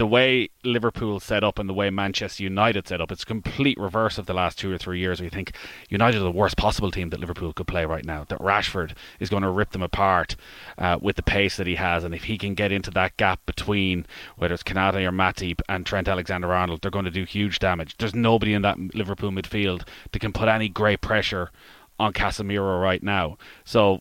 the 0.00 0.06
way 0.06 0.48
Liverpool 0.64 1.20
set 1.20 1.44
up 1.44 1.58
and 1.58 1.68
the 1.68 1.74
way 1.74 1.90
Manchester 1.90 2.42
United 2.42 2.88
set 2.88 3.02
up, 3.02 3.12
it's 3.12 3.22
complete 3.22 3.76
reverse 3.76 4.16
of 4.16 4.24
the 4.24 4.32
last 4.32 4.58
two 4.58 4.72
or 4.72 4.78
three 4.78 4.98
years. 4.98 5.20
We 5.20 5.28
think 5.28 5.54
United 5.90 6.22
are 6.22 6.24
the 6.24 6.30
worst 6.30 6.56
possible 6.56 6.90
team 6.90 7.10
that 7.10 7.20
Liverpool 7.20 7.52
could 7.52 7.66
play 7.66 7.84
right 7.84 8.06
now. 8.06 8.24
That 8.24 8.38
Rashford 8.38 8.94
is 9.18 9.28
going 9.28 9.42
to 9.42 9.50
rip 9.50 9.72
them 9.72 9.82
apart 9.82 10.36
uh, 10.78 10.96
with 11.02 11.16
the 11.16 11.22
pace 11.22 11.58
that 11.58 11.66
he 11.66 11.74
has, 11.74 12.02
and 12.02 12.14
if 12.14 12.24
he 12.24 12.38
can 12.38 12.54
get 12.54 12.72
into 12.72 12.90
that 12.92 13.18
gap 13.18 13.44
between 13.44 14.06
whether 14.38 14.54
it's 14.54 14.62
Konate 14.62 15.06
or 15.06 15.12
Matip 15.12 15.60
and 15.68 15.84
Trent 15.84 16.08
Alexander-Arnold, 16.08 16.80
they're 16.80 16.90
going 16.90 17.04
to 17.04 17.10
do 17.10 17.24
huge 17.24 17.58
damage. 17.58 17.98
There's 17.98 18.14
nobody 18.14 18.54
in 18.54 18.62
that 18.62 18.78
Liverpool 18.94 19.30
midfield 19.30 19.86
that 20.12 20.20
can 20.20 20.32
put 20.32 20.48
any 20.48 20.70
great 20.70 21.02
pressure 21.02 21.50
on 21.98 22.14
Casemiro 22.14 22.80
right 22.80 23.02
now. 23.02 23.36
So 23.66 24.00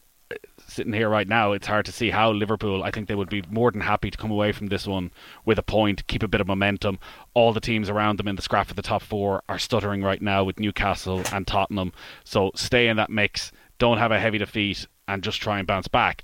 sitting 0.70 0.94
here 0.94 1.10
right 1.10 1.28
now, 1.28 1.52
it's 1.52 1.68
hard 1.68 1.86
to 1.86 1.92
see 1.92 2.10
how 2.10 2.32
Liverpool. 2.32 2.84
I 2.84 2.92
think 2.92 3.08
they 3.08 3.16
would 3.16 3.30
be 3.30 3.44
more 3.50 3.72
than 3.72 3.82
happy 3.82 4.10
to 4.12 4.18
come 4.18 4.32
away 4.32 4.52
from 4.52 4.68
this 4.68 4.88
one 4.88 5.12
with 5.46 5.60
a 5.60 5.64
point, 5.64 6.08
keep 6.08 6.24
a 6.24 6.28
bit 6.28 6.42
of 6.42 6.48
momentum. 6.48 7.00
All 7.34 7.54
the 7.54 7.60
teams 7.60 7.90
around 7.90 8.18
them 8.18 8.28
in 8.28 8.36
the 8.36 8.42
scrap 8.42 8.68
for 8.68 8.74
the 8.74 8.82
top 8.82 9.02
four 9.02 9.44
are 9.50 9.60
stuttering 9.60 10.04
right 10.04 10.22
now 10.22 10.44
with 10.44 10.60
Newcastle 10.60 11.24
and 11.34 11.46
Tottenham. 11.46 11.92
So 12.24 12.52
stay 12.56 12.88
in 12.88 12.98
that 12.98 13.10
mix. 13.10 13.52
Don't 13.78 13.98
have 13.98 14.12
a 14.12 14.20
heavy 14.20 14.38
defeat 14.38 14.88
and 15.08 15.24
just 15.24 15.42
try 15.42 15.58
and 15.58 15.68
bounce 15.68 15.88
back. 15.88 16.24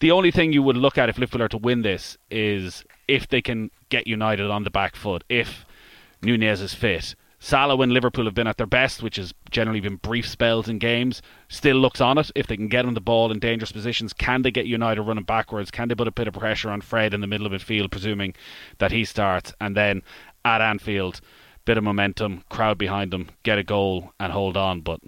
The 0.00 0.12
only 0.12 0.30
thing 0.30 0.52
you 0.52 0.62
would 0.62 0.76
look 0.76 0.96
at 0.96 1.08
if 1.08 1.18
Liverpool 1.18 1.42
are 1.42 1.48
to 1.48 1.58
win 1.58 1.82
this 1.82 2.16
is 2.30 2.84
if 3.06 3.28
they 3.28 3.42
can 3.42 3.70
get 3.90 4.06
United 4.06 4.50
on 4.50 4.64
the 4.64 4.70
back 4.70 4.96
foot. 4.96 5.24
If 5.28 5.66
Nunez 6.22 6.60
is 6.60 6.74
fit, 6.74 7.14
Salah, 7.42 7.74
when 7.74 7.88
Liverpool 7.88 8.26
have 8.26 8.34
been 8.34 8.46
at 8.46 8.58
their 8.58 8.66
best, 8.66 9.02
which 9.02 9.16
has 9.16 9.32
generally 9.50 9.80
been 9.80 9.96
brief 9.96 10.28
spells 10.28 10.68
in 10.68 10.78
games, 10.78 11.22
still 11.48 11.76
looks 11.76 11.98
on 11.98 12.18
it. 12.18 12.30
If 12.34 12.46
they 12.46 12.56
can 12.56 12.68
get 12.68 12.84
on 12.84 12.92
the 12.92 13.00
ball 13.00 13.32
in 13.32 13.38
dangerous 13.38 13.72
positions, 13.72 14.12
can 14.12 14.42
they 14.42 14.50
get 14.50 14.66
United 14.66 15.02
running 15.02 15.24
backwards? 15.24 15.70
Can 15.70 15.88
they 15.88 15.94
put 15.94 16.06
a 16.06 16.12
bit 16.12 16.28
of 16.28 16.34
pressure 16.34 16.70
on 16.70 16.82
Fred 16.82 17.14
in 17.14 17.22
the 17.22 17.26
middle 17.26 17.46
of 17.46 17.52
midfield, 17.52 17.90
presuming 17.90 18.34
that 18.76 18.92
he 18.92 19.06
starts? 19.06 19.54
And 19.58 19.74
then 19.74 20.02
at 20.44 20.60
Anfield, 20.60 21.22
bit 21.64 21.78
of 21.78 21.84
momentum, 21.84 22.44
crowd 22.50 22.76
behind 22.76 23.10
them, 23.10 23.30
get 23.42 23.56
a 23.56 23.64
goal 23.64 24.12
and 24.20 24.34
hold 24.34 24.58
on. 24.58 24.82
But 24.82 25.00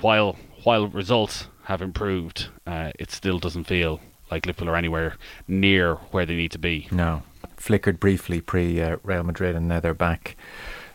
while 0.00 0.38
while 0.64 0.86
results 0.86 1.48
have 1.64 1.82
improved, 1.82 2.48
uh, 2.66 2.92
it 2.98 3.10
still 3.10 3.38
doesn't 3.38 3.64
feel 3.64 4.00
like 4.30 4.46
Liverpool 4.46 4.70
are 4.70 4.76
anywhere 4.76 5.16
near 5.46 5.96
where 6.12 6.24
they 6.24 6.34
need 6.34 6.52
to 6.52 6.58
be. 6.58 6.88
No, 6.90 7.24
flickered 7.58 8.00
briefly 8.00 8.40
pre 8.40 8.80
uh, 8.80 8.96
Real 9.02 9.22
Madrid, 9.22 9.54
and 9.54 9.68
now 9.68 9.80
they're 9.80 9.92
back 9.92 10.34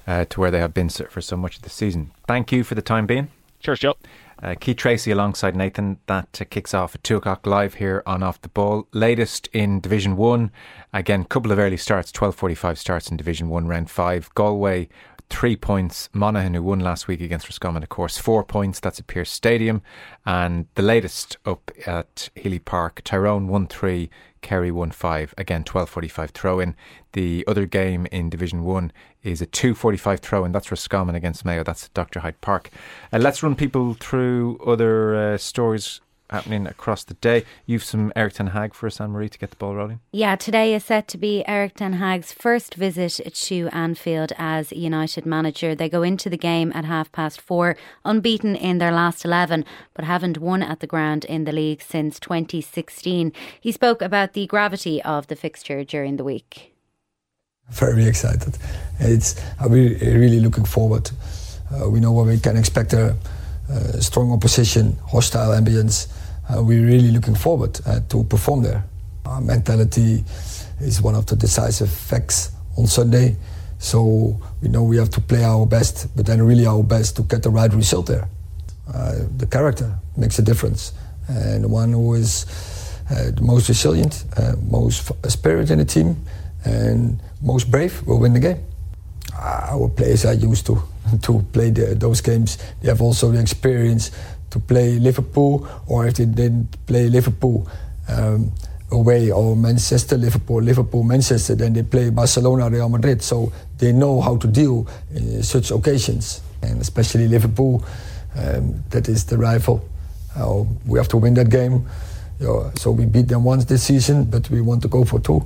uh, 0.07 0.25
to 0.25 0.39
where 0.39 0.49
they 0.49 0.59
have 0.59 0.73
been 0.73 0.89
for 0.89 1.21
so 1.21 1.37
much 1.37 1.57
of 1.57 1.61
the 1.61 1.69
season. 1.69 2.11
Thank 2.27 2.51
you 2.51 2.63
for 2.63 2.75
the 2.75 2.81
time 2.81 3.05
being. 3.05 3.27
Cheers, 3.59 3.79
Joe. 3.79 3.97
Uh, 4.41 4.55
Keith 4.59 4.77
Treacy 4.77 5.11
alongside 5.11 5.55
Nathan. 5.55 5.97
That 6.05 6.39
uh, 6.41 6.45
kicks 6.49 6.73
off 6.73 6.95
at 6.95 7.03
2 7.03 7.17
o'clock 7.17 7.45
live 7.47 7.75
here 7.75 8.03
on 8.05 8.21
Off 8.21 8.39
the 8.41 8.49
Ball. 8.49 8.87
Latest 8.93 9.47
in 9.51 9.79
Division 9.79 10.15
1. 10.15 10.51
Again, 10.93 11.23
couple 11.23 11.51
of 11.51 11.59
early 11.59 11.77
starts, 11.77 12.11
12.45 12.11 12.77
starts 12.77 13.09
in 13.09 13.17
Division 13.17 13.49
1, 13.49 13.67
round 13.67 13.89
5. 13.89 14.33
Galway 14.35 14.89
three 15.29 15.55
points. 15.55 16.09
Monaghan, 16.13 16.53
who 16.53 16.63
won 16.63 16.79
last 16.79 17.07
week 17.07 17.21
against 17.21 17.47
Roscommon, 17.47 17.83
of 17.83 17.89
course, 17.89 18.17
four 18.17 18.43
points. 18.43 18.79
That's 18.79 18.99
at 18.99 19.07
Pearse 19.07 19.31
Stadium. 19.31 19.81
And 20.25 20.67
the 20.75 20.81
latest 20.81 21.37
up 21.45 21.71
at 21.85 22.29
Healy 22.35 22.59
Park, 22.59 23.01
Tyrone 23.03 23.47
1 23.47 23.67
3, 23.67 24.09
Kerry 24.41 24.71
1 24.71 24.91
5. 24.91 25.33
Again, 25.37 25.63
12.45 25.63 26.29
throw 26.29 26.59
in. 26.59 26.75
The 27.13 27.43
other 27.47 27.65
game 27.65 28.07
in 28.11 28.29
Division 28.29 28.63
1 28.63 28.91
is 29.31 29.41
a 29.41 29.47
2.45 29.47 30.19
throw 30.19 30.43
and 30.43 30.53
That's 30.53 30.71
Roscommon 30.71 31.15
against 31.15 31.45
Mayo. 31.45 31.63
That's 31.63 31.89
Dr. 31.89 32.21
Hyde 32.21 32.39
Park. 32.41 32.69
Uh, 33.11 33.17
let's 33.17 33.43
run 33.43 33.55
people 33.55 33.93
through 33.93 34.57
other 34.65 35.15
uh, 35.15 35.37
stories 35.37 36.01
happening 36.29 36.67
across 36.67 37.03
the 37.03 37.13
day. 37.15 37.45
You've 37.65 37.83
some 37.83 38.11
Erik 38.15 38.33
ten 38.33 38.47
Hag 38.47 38.73
for 38.73 38.87
us, 38.87 38.99
Ann 38.99 39.11
Marie, 39.11 39.29
to 39.29 39.39
get 39.39 39.49
the 39.49 39.55
ball 39.55 39.75
rolling. 39.75 39.99
Yeah, 40.11 40.35
today 40.35 40.73
is 40.73 40.83
set 40.83 41.07
to 41.09 41.17
be 41.17 41.47
Erik 41.47 41.75
ten 41.75 41.93
Hag's 41.93 42.31
first 42.31 42.75
visit 42.75 43.21
to 43.33 43.69
Anfield 43.71 44.33
as 44.37 44.71
United 44.71 45.25
manager. 45.25 45.75
They 45.75 45.89
go 45.89 46.03
into 46.03 46.29
the 46.29 46.37
game 46.37 46.71
at 46.75 46.85
half 46.85 47.11
past 47.11 47.39
four, 47.41 47.77
unbeaten 48.03 48.55
in 48.55 48.77
their 48.77 48.91
last 48.91 49.25
11, 49.25 49.65
but 49.93 50.05
haven't 50.05 50.37
won 50.37 50.61
at 50.63 50.79
the 50.79 50.87
ground 50.87 51.25
in 51.25 51.45
the 51.45 51.51
league 51.51 51.81
since 51.81 52.19
2016. 52.19 53.31
He 53.59 53.71
spoke 53.71 54.01
about 54.01 54.33
the 54.33 54.47
gravity 54.47 55.01
of 55.03 55.27
the 55.27 55.35
fixture 55.35 55.83
during 55.83 56.17
the 56.17 56.23
week. 56.23 56.76
Very 57.69 58.05
excited. 58.05 58.57
It's 58.99 59.35
I'm 59.59 59.71
really 59.71 60.39
looking 60.39 60.65
forward. 60.65 61.11
Uh, 61.69 61.89
we 61.89 61.99
know 61.99 62.13
what 62.13 62.27
we 62.27 62.39
can 62.39 62.55
expect 62.55 62.91
there. 62.91 63.15
Uh, 63.69 63.99
strong 63.99 64.31
opposition, 64.31 64.97
hostile 65.05 65.51
ambience. 65.51 66.07
Uh, 66.49 66.63
we're 66.63 66.85
really 66.85 67.11
looking 67.11 67.35
forward 67.35 67.77
uh, 67.85 67.99
to 68.07 68.23
perform 68.23 68.63
there. 68.63 68.85
Our 69.25 69.41
mentality 69.41 70.23
is 70.79 71.01
one 71.01 71.15
of 71.15 71.25
the 71.25 71.35
decisive 71.35 71.89
facts 71.89 72.51
on 72.77 72.87
Sunday. 72.87 73.35
So 73.79 74.39
we 74.61 74.69
know 74.69 74.83
we 74.83 74.97
have 74.97 75.09
to 75.11 75.21
play 75.21 75.43
our 75.43 75.65
best, 75.65 76.07
but 76.15 76.25
then 76.25 76.41
really 76.41 76.65
our 76.65 76.83
best 76.83 77.17
to 77.17 77.23
get 77.23 77.43
the 77.43 77.49
right 77.49 77.71
result 77.73 78.07
there. 78.07 78.29
Uh, 78.91 79.15
the 79.35 79.45
character 79.45 79.93
makes 80.15 80.39
a 80.39 80.41
difference, 80.41 80.93
and 81.27 81.65
the 81.65 81.67
one 81.67 81.91
who 81.91 82.13
is 82.13 82.45
uh, 83.11 83.31
the 83.31 83.41
most 83.41 83.67
resilient, 83.67 84.23
uh, 84.37 84.53
most 84.71 85.11
spirit 85.29 85.69
in 85.69 85.79
the 85.79 85.85
team, 85.85 86.15
and 86.67 87.19
most 87.41 87.71
brave 87.71 88.05
will 88.05 88.19
win 88.19 88.33
the 88.33 88.39
game. 88.39 88.63
Our 89.39 89.87
players 89.89 90.25
are 90.25 90.33
used 90.33 90.65
to 90.67 90.81
to 91.21 91.45
play 91.53 91.71
the, 91.71 91.95
those 91.95 92.21
games. 92.21 92.57
They 92.81 92.89
have 92.89 93.01
also 93.01 93.31
the 93.31 93.39
experience 93.39 94.11
to 94.49 94.59
play 94.59 94.99
Liverpool, 94.99 95.67
or 95.87 96.07
if 96.07 96.15
they 96.15 96.25
didn't 96.25 96.85
play 96.85 97.09
Liverpool 97.09 97.67
um, 98.07 98.51
away, 98.91 99.31
or 99.31 99.55
Manchester, 99.55 100.17
Liverpool, 100.17 100.61
Liverpool, 100.61 101.03
Manchester, 101.03 101.55
then 101.55 101.73
they 101.73 101.83
play 101.83 102.09
Barcelona, 102.09 102.69
Real 102.69 102.89
Madrid. 102.89 103.21
So 103.21 103.51
they 103.77 103.91
know 103.91 104.21
how 104.21 104.37
to 104.37 104.47
deal 104.47 104.87
in 105.13 105.43
such 105.43 105.71
occasions, 105.71 106.41
and 106.61 106.81
especially 106.81 107.27
Liverpool, 107.27 107.83
um, 108.35 108.83
that 108.89 109.07
is 109.09 109.25
the 109.25 109.37
rival. 109.37 109.83
Uh, 110.35 110.63
we 110.85 110.99
have 110.99 111.07
to 111.09 111.17
win 111.17 111.33
that 111.33 111.49
game. 111.49 111.85
so 112.75 112.91
we 112.91 113.05
beat 113.05 113.27
them 113.27 113.43
once 113.43 113.65
this 113.65 113.83
season, 113.83 114.25
but 114.25 114.49
we 114.49 114.61
want 114.61 114.81
to 114.81 114.87
go 114.87 115.03
for 115.03 115.19
two. 115.19 115.43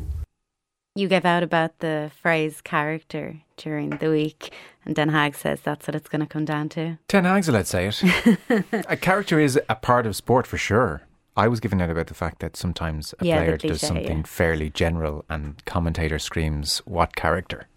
You 0.94 1.08
gave 1.08 1.24
out 1.24 1.42
about 1.42 1.80
the 1.80 2.12
phrase 2.22 2.60
character 2.60 3.42
during 3.56 3.92
the 3.92 4.10
week, 4.10 4.52
and 4.84 4.94
ten 4.94 5.08
Hag 5.08 5.36
says 5.36 5.62
that's 5.62 5.88
what 5.88 5.96
it's 5.96 6.10
going 6.10 6.20
to 6.20 6.28
come 6.28 6.44
down 6.44 6.68
to. 6.70 6.98
Ten 7.08 7.24
Hag's 7.24 7.48
let's 7.48 7.70
say 7.70 7.88
it. 7.88 8.66
a 8.90 8.98
character 8.98 9.40
is 9.40 9.58
a 9.70 9.76
part 9.76 10.06
of 10.06 10.18
sport 10.18 10.46
for 10.46 10.58
sure. 10.58 11.04
I 11.38 11.48
was 11.48 11.62
given 11.62 11.80
out 11.82 11.90
about 11.90 12.08
the 12.08 12.14
fact 12.14 12.40
that 12.40 12.58
sometimes 12.58 13.16
a 13.20 13.26
yeah, 13.26 13.38
player 13.38 13.58
cliche, 13.58 13.68
does 13.70 13.82
something 13.82 14.18
yeah. 14.18 14.24
fairly 14.26 14.70
general 14.70 15.24
and 15.30 15.64
commentator 15.64 16.20
screams, 16.20 16.80
What 16.80 17.16
character? 17.16 17.68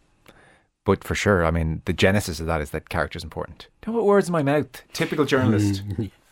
But 0.85 1.05
for 1.05 1.15
sure, 1.15 1.47
I 1.47 1.53
mean, 1.53 1.83
the 1.85 1.93
genesis 1.93 2.41
of 2.41 2.47
that 2.47 2.61
is 2.61 2.71
that 2.71 2.89
character 2.89 3.17
is 3.17 3.25
important. 3.25 3.69
Don't 3.83 3.95
put 3.95 4.05
words 4.05 4.29
in 4.29 4.33
my 4.33 4.43
mouth. 4.43 4.83
Typical 4.93 5.25
journalist. 5.25 5.83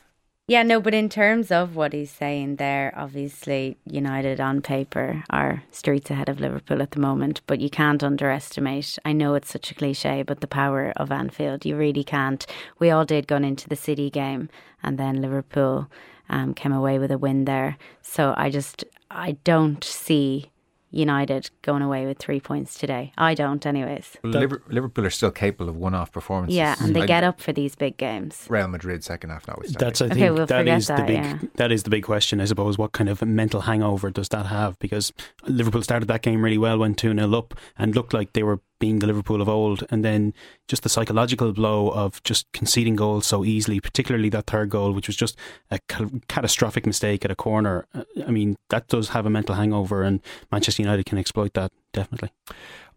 Yeah, 0.48 0.64
no, 0.64 0.80
but 0.80 0.92
in 0.92 1.08
terms 1.08 1.52
of 1.52 1.76
what 1.76 1.92
he's 1.92 2.10
saying 2.10 2.56
there, 2.56 2.92
obviously 2.96 3.78
United 3.86 4.40
on 4.40 4.60
paper 4.60 5.22
are 5.30 5.62
streets 5.70 6.10
ahead 6.10 6.28
of 6.28 6.40
Liverpool 6.40 6.82
at 6.82 6.90
the 6.90 7.00
moment, 7.00 7.40
but 7.46 7.60
you 7.60 7.70
can't 7.70 8.02
underestimate. 8.02 8.98
I 9.04 9.12
know 9.12 9.34
it's 9.34 9.52
such 9.52 9.70
a 9.70 9.74
cliche, 9.74 10.22
but 10.24 10.40
the 10.40 10.48
power 10.48 10.92
of 10.96 11.12
Anfield, 11.12 11.64
you 11.64 11.76
really 11.76 12.02
can't. 12.02 12.44
We 12.80 12.90
all 12.90 13.04
did 13.04 13.28
going 13.28 13.44
into 13.44 13.68
the 13.68 13.76
City 13.76 14.10
game, 14.10 14.48
and 14.82 14.98
then 14.98 15.22
Liverpool 15.22 15.88
um, 16.28 16.54
came 16.54 16.72
away 16.72 16.98
with 16.98 17.12
a 17.12 17.18
win 17.18 17.44
there. 17.44 17.78
So 18.02 18.34
I 18.36 18.50
just 18.50 18.84
I 19.12 19.32
don't 19.44 19.84
see 19.84 20.50
United 20.92 21.50
going 21.62 21.82
away 21.82 22.06
with 22.06 22.18
three 22.18 22.38
points 22.38 22.78
today. 22.78 23.12
I 23.18 23.34
don't, 23.34 23.64
anyways. 23.66 24.16
Liverpool 24.22 25.06
are 25.06 25.10
still 25.10 25.30
capable 25.30 25.68
of 25.68 25.76
one-off 25.76 26.12
performances. 26.12 26.56
Yeah, 26.56 26.76
and 26.80 26.94
they 26.94 27.06
get 27.06 27.24
up 27.24 27.40
for 27.40 27.52
these 27.52 27.74
big 27.74 27.96
games. 27.96 28.46
Real 28.48 28.68
Madrid 28.68 29.02
second 29.02 29.30
half 29.30 29.48
notwithstanding. 29.48 29.86
That's 29.86 30.02
I 30.02 30.08
think 30.08 30.20
Okay, 30.20 30.30
we'll 30.30 30.46
that 30.46 30.64
the 30.64 31.04
big 31.06 31.16
yeah. 31.16 31.38
that 31.56 31.72
is 31.72 31.82
the 31.82 31.90
big 31.90 32.04
question, 32.04 32.40
I 32.40 32.44
suppose. 32.44 32.78
What 32.78 32.92
kind 32.92 33.08
of 33.08 33.22
mental 33.22 33.62
hangover 33.62 34.10
does 34.10 34.28
that 34.28 34.46
have? 34.46 34.78
Because 34.78 35.12
Liverpool 35.46 35.82
started 35.82 36.06
that 36.08 36.22
game 36.22 36.44
really 36.44 36.58
well, 36.58 36.78
went 36.78 36.98
two 36.98 37.12
0 37.12 37.34
up, 37.34 37.54
and 37.78 37.94
looked 37.94 38.12
like 38.12 38.34
they 38.34 38.42
were 38.42 38.60
being 38.82 38.98
the 38.98 39.06
Liverpool 39.06 39.40
of 39.40 39.48
old, 39.48 39.86
and 39.90 40.04
then 40.04 40.34
just 40.66 40.82
the 40.82 40.88
psychological 40.88 41.52
blow 41.52 41.90
of 41.90 42.20
just 42.24 42.50
conceding 42.52 42.96
goals 42.96 43.24
so 43.24 43.44
easily, 43.44 43.78
particularly 43.78 44.28
that 44.28 44.48
third 44.48 44.70
goal, 44.70 44.90
which 44.90 45.06
was 45.06 45.14
just 45.14 45.38
a 45.70 45.78
catastrophic 46.26 46.84
mistake 46.84 47.24
at 47.24 47.30
a 47.30 47.36
corner. 47.36 47.86
Uh, 47.94 48.02
I 48.26 48.32
mean, 48.32 48.56
that 48.70 48.88
does 48.88 49.10
have 49.10 49.24
a 49.24 49.30
mental 49.30 49.54
hangover, 49.54 50.02
and 50.02 50.18
Manchester 50.50 50.82
United 50.82 51.06
can 51.06 51.16
exploit 51.16 51.54
that 51.54 51.70
definitely. 51.92 52.32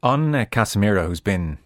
On 0.02 0.34
uh, 0.34 0.46
Casemiro, 0.46 1.06
who's 1.06 1.22
been 1.22 1.60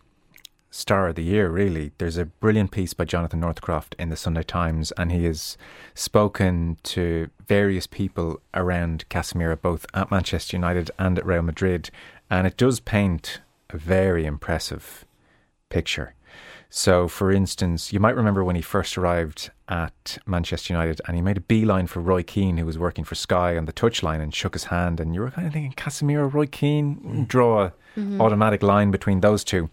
star 0.69 1.07
of 1.07 1.15
the 1.15 1.23
year, 1.23 1.49
really, 1.49 1.93
there's 1.97 2.17
a 2.17 2.25
brilliant 2.25 2.71
piece 2.71 2.93
by 2.93 3.05
Jonathan 3.05 3.39
Northcroft 3.39 3.95
in 3.97 4.09
the 4.09 4.17
Sunday 4.17 4.43
Times, 4.43 4.91
and 4.97 5.13
he 5.13 5.23
has 5.23 5.57
spoken 5.93 6.77
to 6.83 7.29
various 7.47 7.87
people 7.87 8.41
around 8.53 9.05
Casemiro, 9.09 9.55
both 9.55 9.85
at 9.93 10.11
Manchester 10.11 10.57
United 10.57 10.91
and 10.99 11.17
at 11.17 11.25
Real 11.25 11.41
Madrid, 11.41 11.89
and 12.29 12.45
it 12.45 12.57
does 12.57 12.81
paint 12.81 13.39
a 13.69 13.77
very 13.77 14.25
impressive 14.25 15.05
picture. 15.69 16.15
So, 16.71 17.07
for 17.07 17.31
instance, 17.31 17.91
you 17.91 17.99
might 17.99 18.15
remember 18.15 18.43
when 18.43 18.55
he 18.55 18.61
first 18.61 18.95
arrived 18.95 19.49
at 19.67 20.19
Manchester 20.27 20.71
United 20.71 21.01
and 21.07 21.15
he 21.15 21.21
made 21.21 21.37
a 21.37 21.41
beeline 21.41 21.87
for 21.87 21.99
Roy 21.99 22.21
Keane, 22.21 22.57
who 22.57 22.65
was 22.65 22.77
working 22.77 23.03
for 23.03 23.15
Sky 23.15 23.57
on 23.57 23.65
the 23.65 23.73
touchline, 23.73 24.21
and 24.21 24.33
shook 24.33 24.53
his 24.53 24.65
hand. 24.65 24.99
And 24.99 25.15
you 25.15 25.21
were 25.21 25.31
kind 25.31 25.47
of 25.47 25.53
thinking, 25.53 25.73
Casemiro, 25.73 26.31
Roy 26.31 26.45
Keane, 26.45 26.97
mm-hmm. 26.97 27.23
draw 27.23 27.65
a 27.65 27.73
mm-hmm. 27.97 28.21
automatic 28.21 28.61
line 28.61 28.91
between 28.91 29.21
those 29.21 29.43
two. 29.43 29.71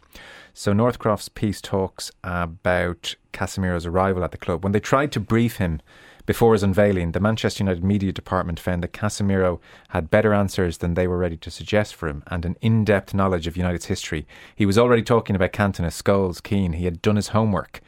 So, 0.55 0.73
Northcroft's 0.73 1.29
piece 1.29 1.61
talks 1.61 2.11
about 2.25 3.15
Casemiro's 3.35 3.85
arrival 3.85 4.25
at 4.25 4.31
the 4.31 4.39
club. 4.39 4.65
When 4.65 4.73
they 4.73 4.81
tried 4.81 5.13
to 5.13 5.21
brief 5.21 5.57
him 5.59 5.83
before 6.27 6.53
his 6.53 6.63
unveiling, 6.63 7.13
the 7.13 7.21
Manchester 7.21 7.63
United 7.63 7.85
media 7.85 8.13
department 8.13 8.61
found 8.61 8.83
that 8.83 8.93
Casemiro 8.93 9.61
had 9.91 10.11
better 10.11 10.35
answers 10.35 10.79
than 10.79 10.95
they 10.95 11.07
were 11.07 11.19
ready 11.19 11.37
to 11.37 11.51
suggest 11.51 11.95
for 11.95 12.09
him 12.09 12.23
and 12.27 12.45
an 12.45 12.57
in 12.61 12.85
depth 12.85 13.15
knowledge 13.15 13.47
of 13.47 13.57
United's 13.57 13.87
history. 13.87 14.27
He 14.55 14.67
was 14.67 14.77
already 14.77 15.03
talking 15.03 15.37
about 15.37 15.53
Cantona, 15.53 15.89
Scholes, 15.89 16.43
Keane. 16.43 16.75
He 16.75 16.85
had 16.85 17.01
done 17.01 17.17
his 17.17 17.29
homework 17.29 17.81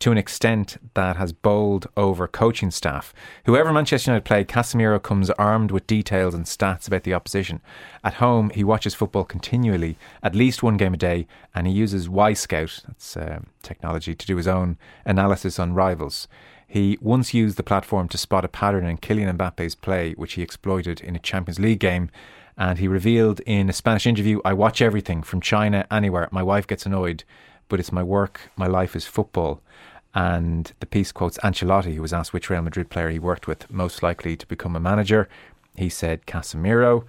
to 0.00 0.10
an 0.10 0.18
extent 0.18 0.76
that 0.94 1.16
has 1.16 1.32
bowled 1.32 1.86
over 1.96 2.26
coaching 2.26 2.70
staff. 2.70 3.14
Whoever 3.46 3.72
Manchester 3.72 4.10
United 4.10 4.24
play, 4.24 4.44
Casemiro 4.44 5.02
comes 5.02 5.30
armed 5.30 5.70
with 5.70 5.86
details 5.86 6.34
and 6.34 6.44
stats 6.44 6.86
about 6.86 7.04
the 7.04 7.14
opposition. 7.14 7.62
At 8.02 8.14
home, 8.14 8.50
he 8.50 8.64
watches 8.64 8.94
football 8.94 9.24
continually, 9.24 9.96
at 10.22 10.34
least 10.34 10.62
one 10.62 10.76
game 10.76 10.94
a 10.94 10.98
day, 10.98 11.26
and 11.54 11.66
he 11.66 11.72
uses 11.72 12.08
Wyscout, 12.08 12.82
that's 12.86 13.16
uh, 13.16 13.40
technology, 13.62 14.14
to 14.14 14.26
do 14.26 14.36
his 14.36 14.48
own 14.48 14.78
analysis 15.06 15.58
on 15.58 15.74
rivals. 15.74 16.28
He 16.74 16.98
once 17.00 17.32
used 17.32 17.56
the 17.56 17.62
platform 17.62 18.08
to 18.08 18.18
spot 18.18 18.44
a 18.44 18.48
pattern 18.48 18.84
in 18.84 18.98
Kylian 18.98 19.32
Mbappe's 19.36 19.76
play, 19.76 20.12
which 20.14 20.32
he 20.32 20.42
exploited 20.42 21.00
in 21.00 21.14
a 21.14 21.20
Champions 21.20 21.60
League 21.60 21.78
game. 21.78 22.10
And 22.58 22.80
he 22.80 22.88
revealed 22.88 23.38
in 23.46 23.70
a 23.70 23.72
Spanish 23.72 24.08
interview, 24.08 24.40
I 24.44 24.54
watch 24.54 24.82
everything 24.82 25.22
from 25.22 25.40
China, 25.40 25.86
anywhere. 25.88 26.28
My 26.32 26.42
wife 26.42 26.66
gets 26.66 26.84
annoyed, 26.84 27.22
but 27.68 27.78
it's 27.78 27.92
my 27.92 28.02
work. 28.02 28.50
My 28.56 28.66
life 28.66 28.96
is 28.96 29.06
football. 29.06 29.62
And 30.16 30.72
the 30.80 30.86
piece 30.86 31.12
quotes 31.12 31.38
Ancelotti, 31.44 31.94
who 31.94 32.02
was 32.02 32.12
asked 32.12 32.32
which 32.32 32.50
Real 32.50 32.62
Madrid 32.62 32.90
player 32.90 33.10
he 33.10 33.20
worked 33.20 33.46
with 33.46 33.70
most 33.70 34.02
likely 34.02 34.36
to 34.36 34.46
become 34.48 34.74
a 34.74 34.80
manager. 34.80 35.28
He 35.76 35.88
said 35.88 36.26
Casemiro. 36.26 37.04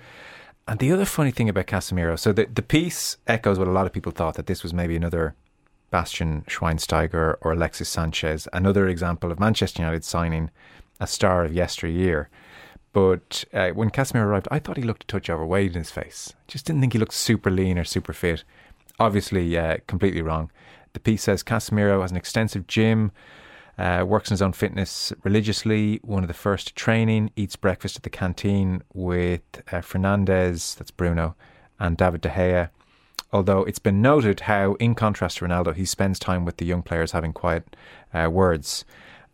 And 0.67 0.77
the 0.77 0.91
other 0.91 1.05
funny 1.05 1.31
thing 1.31 1.49
about 1.49 1.65
Casemiro, 1.65 2.19
so 2.19 2.31
the, 2.31 2.45
the 2.45 2.61
piece 2.61 3.17
echoes 3.25 3.57
what 3.57 3.67
a 3.67 3.71
lot 3.71 3.87
of 3.87 3.93
people 3.93 4.11
thought 4.11 4.35
that 4.35 4.45
this 4.45 4.61
was 4.61 4.75
maybe 4.75 4.95
another 4.95 5.33
Bastian 5.95 6.43
Schweinsteiger 6.49 7.37
or 7.39 7.53
Alexis 7.53 7.87
Sanchez, 7.87 8.49
another 8.51 8.85
example 8.85 9.31
of 9.31 9.39
Manchester 9.39 9.81
United 9.81 10.03
signing 10.03 10.51
a 10.99 11.07
star 11.07 11.45
of 11.45 11.53
yesteryear. 11.53 12.27
But 12.91 13.45
uh, 13.53 13.69
when 13.69 13.91
Casemiro 13.91 14.25
arrived, 14.25 14.49
I 14.51 14.59
thought 14.59 14.75
he 14.75 14.83
looked 14.83 15.03
a 15.03 15.07
touch 15.07 15.29
overweight 15.29 15.71
in 15.71 15.77
his 15.77 15.91
face. 15.91 16.33
Just 16.49 16.65
didn't 16.65 16.81
think 16.81 16.91
he 16.91 16.99
looked 16.99 17.13
super 17.13 17.49
lean 17.49 17.77
or 17.77 17.85
super 17.85 18.11
fit. 18.11 18.43
obviously 18.99 19.57
uh, 19.57 19.77
completely 19.87 20.21
wrong. 20.21 20.51
The 20.91 20.99
piece 20.99 21.23
says 21.23 21.43
Casemiro 21.43 22.01
has 22.01 22.11
an 22.11 22.17
extensive 22.17 22.67
gym, 22.67 23.13
uh, 23.77 24.03
works 24.05 24.29
on 24.29 24.33
his 24.33 24.41
own 24.41 24.51
fitness 24.51 25.13
religiously, 25.23 26.01
one 26.03 26.23
of 26.23 26.27
the 26.27 26.33
first 26.33 26.75
training, 26.75 27.31
eats 27.37 27.55
breakfast 27.55 27.95
at 27.95 28.03
the 28.03 28.09
canteen 28.09 28.81
with 28.93 29.43
uh, 29.71 29.77
Fernandes, 29.77 30.75
that's 30.75 30.91
Bruno, 30.91 31.35
and 31.79 31.95
David 31.95 32.19
De 32.19 32.29
Gea. 32.29 32.69
Although 33.31 33.63
it's 33.63 33.79
been 33.79 34.01
noted 34.01 34.41
how, 34.41 34.73
in 34.75 34.95
contrast 34.95 35.37
to 35.37 35.45
Ronaldo, 35.45 35.75
he 35.75 35.85
spends 35.85 36.19
time 36.19 36.45
with 36.45 36.57
the 36.57 36.65
young 36.65 36.81
players 36.81 37.11
having 37.11 37.33
quiet 37.33 37.75
uh, 38.13 38.29
words. 38.31 38.85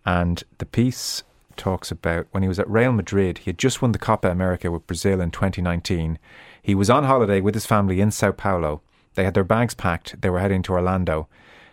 And 0.05 0.43
the 0.57 0.65
piece 0.65 1.23
talks 1.55 1.91
about 1.91 2.27
when 2.31 2.43
he 2.43 2.49
was 2.49 2.59
at 2.59 2.69
Real 2.69 2.91
Madrid, 2.91 3.39
he 3.39 3.51
had 3.51 3.57
just 3.57 3.81
won 3.81 3.91
the 3.91 3.99
Copa 3.99 4.29
America 4.29 4.71
with 4.71 4.87
Brazil 4.87 5.21
in 5.21 5.31
2019. 5.31 6.17
He 6.61 6.75
was 6.75 6.89
on 6.89 7.03
holiday 7.03 7.41
with 7.41 7.53
his 7.53 7.65
family 7.65 8.01
in 8.01 8.11
Sao 8.11 8.31
Paulo. 8.31 8.81
They 9.15 9.23
had 9.23 9.33
their 9.33 9.43
bags 9.43 9.73
packed, 9.73 10.21
they 10.21 10.29
were 10.29 10.39
heading 10.39 10.63
to 10.63 10.73
Orlando 10.73 11.27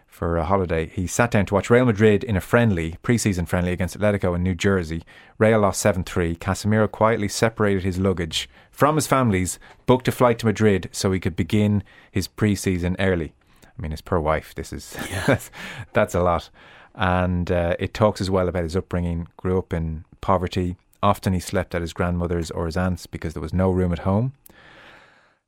for 0.08 0.36
a 0.36 0.44
holiday. 0.44 0.86
He 0.86 1.06
sat 1.06 1.30
down 1.30 1.46
to 1.46 1.54
watch 1.54 1.70
Real 1.70 1.84
Madrid 1.84 2.24
in 2.24 2.36
a 2.36 2.40
friendly, 2.40 2.96
pre-season 3.02 3.46
friendly 3.46 3.72
against 3.72 3.96
Atletico 3.96 4.34
in 4.34 4.42
New 4.42 4.54
Jersey. 4.54 5.02
Real 5.38 5.60
lost 5.60 5.84
7-3. 5.84 6.36
Casemiro 6.38 6.90
quietly 6.90 7.28
separated 7.28 7.84
his 7.84 7.98
luggage 7.98 8.48
from 8.72 8.96
his 8.96 9.06
family's, 9.06 9.60
booked 9.86 10.08
a 10.08 10.12
flight 10.12 10.38
to 10.40 10.46
Madrid 10.46 10.88
so 10.92 11.12
he 11.12 11.20
could 11.20 11.36
begin 11.36 11.84
his 12.10 12.26
pre-season 12.26 12.96
early. 12.98 13.32
I 13.64 13.80
mean, 13.80 13.92
his 13.92 14.00
poor 14.00 14.18
wife, 14.18 14.54
this 14.54 14.72
is, 14.72 14.96
yeah. 15.10 15.24
that's, 15.26 15.50
that's 15.92 16.14
a 16.14 16.22
lot. 16.22 16.50
And 16.94 17.52
uh, 17.52 17.76
it 17.78 17.94
talks 17.94 18.20
as 18.20 18.30
well 18.30 18.48
about 18.48 18.64
his 18.64 18.74
upbringing. 18.74 19.28
Grew 19.36 19.58
up 19.58 19.72
in 19.72 20.04
poverty. 20.20 20.76
Often 21.00 21.34
he 21.34 21.40
slept 21.40 21.76
at 21.76 21.80
his 21.80 21.92
grandmother's 21.92 22.50
or 22.50 22.66
his 22.66 22.76
aunt's 22.76 23.06
because 23.06 23.34
there 23.34 23.42
was 23.42 23.52
no 23.52 23.70
room 23.70 23.92
at 23.92 24.00
home. 24.00 24.32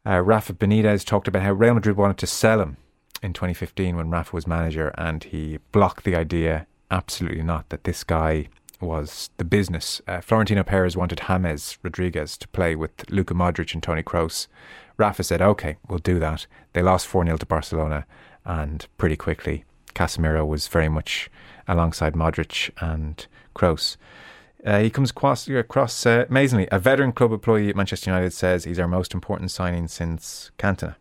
Uh, 0.07 0.21
Rafa 0.21 0.53
Benitez 0.53 1.05
talked 1.05 1.27
about 1.27 1.43
how 1.43 1.53
Real 1.53 1.75
Madrid 1.75 1.97
wanted 1.97 2.19
to 2.19 2.27
sell 2.27 2.61
him 2.61 2.77
in 3.23 3.33
2015 3.33 3.97
when 3.97 4.11
Rafa 4.11 4.35
was 4.35 4.47
manager, 4.47 4.95
and 4.97 5.25
he 5.25 5.59
blocked 5.73 6.05
the 6.05 6.17
idea. 6.17 6.67
Absolutely 6.91 7.43
not 7.43 7.69
that 7.69 7.85
this 7.85 8.05
guy 8.05 8.49
was 8.81 9.31
the 9.37 9.45
business. 9.45 10.01
Uh, 10.09 10.21
Florentino 10.21 10.63
Perez 10.63 10.97
wanted 10.97 11.23
James 11.27 11.79
Rodriguez 11.83 12.37
to 12.39 12.49
play 12.49 12.75
with 12.75 13.11
Luka 13.11 13.35
Modric 13.35 13.75
and 13.75 13.83
Toni 13.83 14.03
Kroos. 14.03 14.47
Rafa 14.97 15.23
said, 15.23 15.43
"Okay, 15.43 15.77
we'll 15.89 15.99
do 15.99 16.19
that." 16.19 16.47
They 16.73 16.83
lost 16.83 17.07
four 17.07 17.25
0 17.25 17.37
to 17.37 17.47
Barcelona, 17.47 18.07
and 18.45 18.87
pretty 18.97 19.17
quickly, 19.17 19.65
Casemiro 19.95 20.47
was 20.47 20.69
very 20.69 20.89
much 20.89 21.31
alongside 21.69 22.15
Modric 22.15 22.71
and 22.81 23.27
Kroos. 23.55 23.97
Uh, 24.65 24.81
he 24.81 24.91
comes 24.91 25.11
across, 25.11 25.49
across 25.49 26.05
uh, 26.05 26.27
amazingly. 26.29 26.69
A 26.71 26.79
veteran 26.79 27.13
club 27.13 27.33
employee 27.33 27.71
at 27.71 27.77
Manchester 27.77 28.11
United 28.11 28.33
says 28.33 28.65
he's 28.65 28.79
our 28.79 28.89
most 28.89 29.15
important 29.15 29.51
signing 29.51 29.89
since 29.89 30.51
Cantona. 30.59 30.97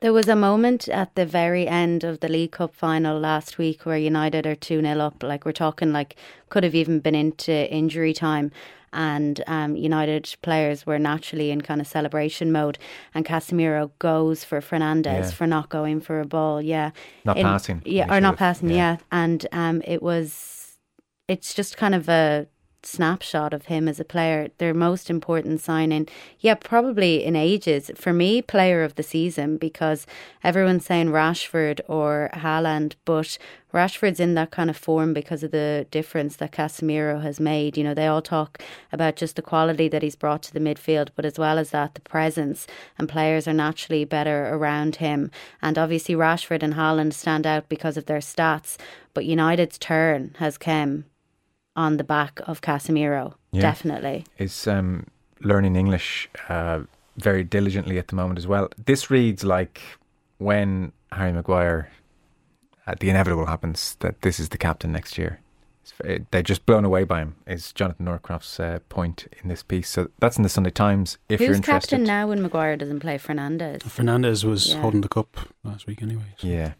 There 0.00 0.12
was 0.12 0.28
a 0.28 0.36
moment 0.36 0.88
at 0.88 1.16
the 1.16 1.26
very 1.26 1.66
end 1.66 2.04
of 2.04 2.20
the 2.20 2.28
League 2.28 2.52
Cup 2.52 2.72
final 2.72 3.18
last 3.18 3.58
week 3.58 3.84
where 3.84 3.98
United 3.98 4.46
are 4.46 4.54
2 4.54 4.80
0 4.80 5.00
up. 5.00 5.24
Like, 5.24 5.44
we're 5.44 5.50
talking, 5.50 5.92
like, 5.92 6.14
could 6.50 6.62
have 6.62 6.76
even 6.76 7.00
been 7.00 7.16
into 7.16 7.52
injury 7.72 8.12
time. 8.12 8.52
And 8.92 9.42
um, 9.48 9.74
United 9.74 10.36
players 10.40 10.86
were 10.86 11.00
naturally 11.00 11.50
in 11.50 11.62
kind 11.62 11.80
of 11.80 11.88
celebration 11.88 12.52
mode. 12.52 12.78
And 13.12 13.26
Casemiro 13.26 13.90
goes 13.98 14.44
for 14.44 14.60
Fernandes 14.60 15.04
yeah. 15.04 15.30
for 15.30 15.48
not 15.48 15.68
going 15.68 16.00
for 16.00 16.20
a 16.20 16.24
ball. 16.24 16.62
Yeah. 16.62 16.92
Not 17.24 17.36
in, 17.36 17.42
passing. 17.42 17.82
Yeah, 17.84 18.14
or 18.14 18.20
not 18.20 18.36
passing, 18.36 18.70
yeah. 18.70 18.76
yeah. 18.76 18.96
And 19.10 19.46
um, 19.50 19.82
it 19.84 20.00
was, 20.00 20.78
it's 21.26 21.54
just 21.54 21.76
kind 21.76 21.96
of 21.96 22.08
a 22.08 22.46
snapshot 22.82 23.52
of 23.52 23.66
him 23.66 23.88
as 23.88 23.98
a 23.98 24.04
player, 24.04 24.48
their 24.58 24.74
most 24.74 25.10
important 25.10 25.60
signing, 25.60 26.08
yeah, 26.38 26.54
probably 26.54 27.24
in 27.24 27.36
ages. 27.36 27.90
For 27.94 28.12
me, 28.12 28.42
player 28.42 28.82
of 28.84 28.94
the 28.94 29.02
season 29.02 29.56
because 29.56 30.06
everyone's 30.44 30.86
saying 30.86 31.08
Rashford 31.08 31.80
or 31.88 32.30
Haaland, 32.34 32.94
but 33.04 33.38
Rashford's 33.72 34.20
in 34.20 34.34
that 34.34 34.50
kind 34.50 34.70
of 34.70 34.76
form 34.76 35.12
because 35.12 35.42
of 35.42 35.50
the 35.50 35.86
difference 35.90 36.36
that 36.36 36.52
Casemiro 36.52 37.20
has 37.22 37.38
made. 37.38 37.76
You 37.76 37.84
know, 37.84 37.94
they 37.94 38.06
all 38.06 38.22
talk 38.22 38.62
about 38.92 39.16
just 39.16 39.36
the 39.36 39.42
quality 39.42 39.88
that 39.88 40.02
he's 40.02 40.16
brought 40.16 40.42
to 40.44 40.54
the 40.54 40.60
midfield, 40.60 41.10
but 41.14 41.24
as 41.24 41.38
well 41.38 41.58
as 41.58 41.70
that, 41.70 41.94
the 41.94 42.00
presence 42.00 42.66
and 42.96 43.08
players 43.08 43.46
are 43.46 43.52
naturally 43.52 44.04
better 44.04 44.48
around 44.54 44.96
him. 44.96 45.30
And 45.60 45.76
obviously, 45.76 46.14
Rashford 46.14 46.62
and 46.62 46.74
Haaland 46.74 47.12
stand 47.12 47.46
out 47.46 47.68
because 47.68 47.96
of 47.96 48.06
their 48.06 48.20
stats, 48.20 48.78
but 49.12 49.26
United's 49.26 49.78
turn 49.78 50.34
has 50.38 50.56
come 50.56 51.04
on 51.78 51.96
the 51.96 52.04
back 52.04 52.40
of 52.46 52.60
Casemiro. 52.60 53.34
Yeah. 53.52 53.62
Definitely. 53.62 54.24
Is 54.36 54.66
um, 54.66 55.06
learning 55.40 55.76
English 55.76 56.28
uh, 56.48 56.80
very 57.16 57.44
diligently 57.44 57.98
at 57.98 58.08
the 58.08 58.16
moment 58.16 58.38
as 58.38 58.46
well. 58.46 58.68
This 58.84 59.10
reads 59.10 59.44
like 59.44 59.80
when 60.38 60.92
Harry 61.12 61.32
Maguire, 61.32 61.88
uh, 62.86 62.94
the 62.98 63.08
inevitable 63.10 63.46
happens 63.46 63.96
that 64.00 64.22
this 64.22 64.40
is 64.40 64.48
the 64.48 64.58
captain 64.58 64.90
next 64.92 65.16
year. 65.16 65.40
They're 66.30 66.42
just 66.42 66.66
blown 66.66 66.84
away 66.84 67.04
by 67.04 67.20
him. 67.20 67.36
Is 67.46 67.72
Jonathan 67.72 68.04
Northcroft's 68.04 68.60
uh, 68.60 68.80
point 68.88 69.26
in 69.40 69.48
this 69.48 69.62
piece? 69.62 69.88
So 69.88 70.10
that's 70.18 70.36
in 70.36 70.42
the 70.42 70.48
Sunday 70.48 70.70
Times. 70.70 71.16
If 71.28 71.38
Who's 71.38 71.46
you're 71.46 71.56
interested, 71.56 71.90
captain 71.90 72.04
now 72.04 72.26
when 72.28 72.42
Maguire 72.42 72.76
doesn't 72.76 73.00
play? 73.00 73.18
Fernandes. 73.18 73.82
Fernandes 73.84 74.44
was 74.44 74.74
yeah. 74.74 74.80
holding 74.82 75.00
the 75.00 75.08
cup 75.08 75.38
last 75.64 75.86
week, 75.86 76.02
anyway. 76.02 76.34
So. 76.36 76.46
Yeah, 76.46 76.72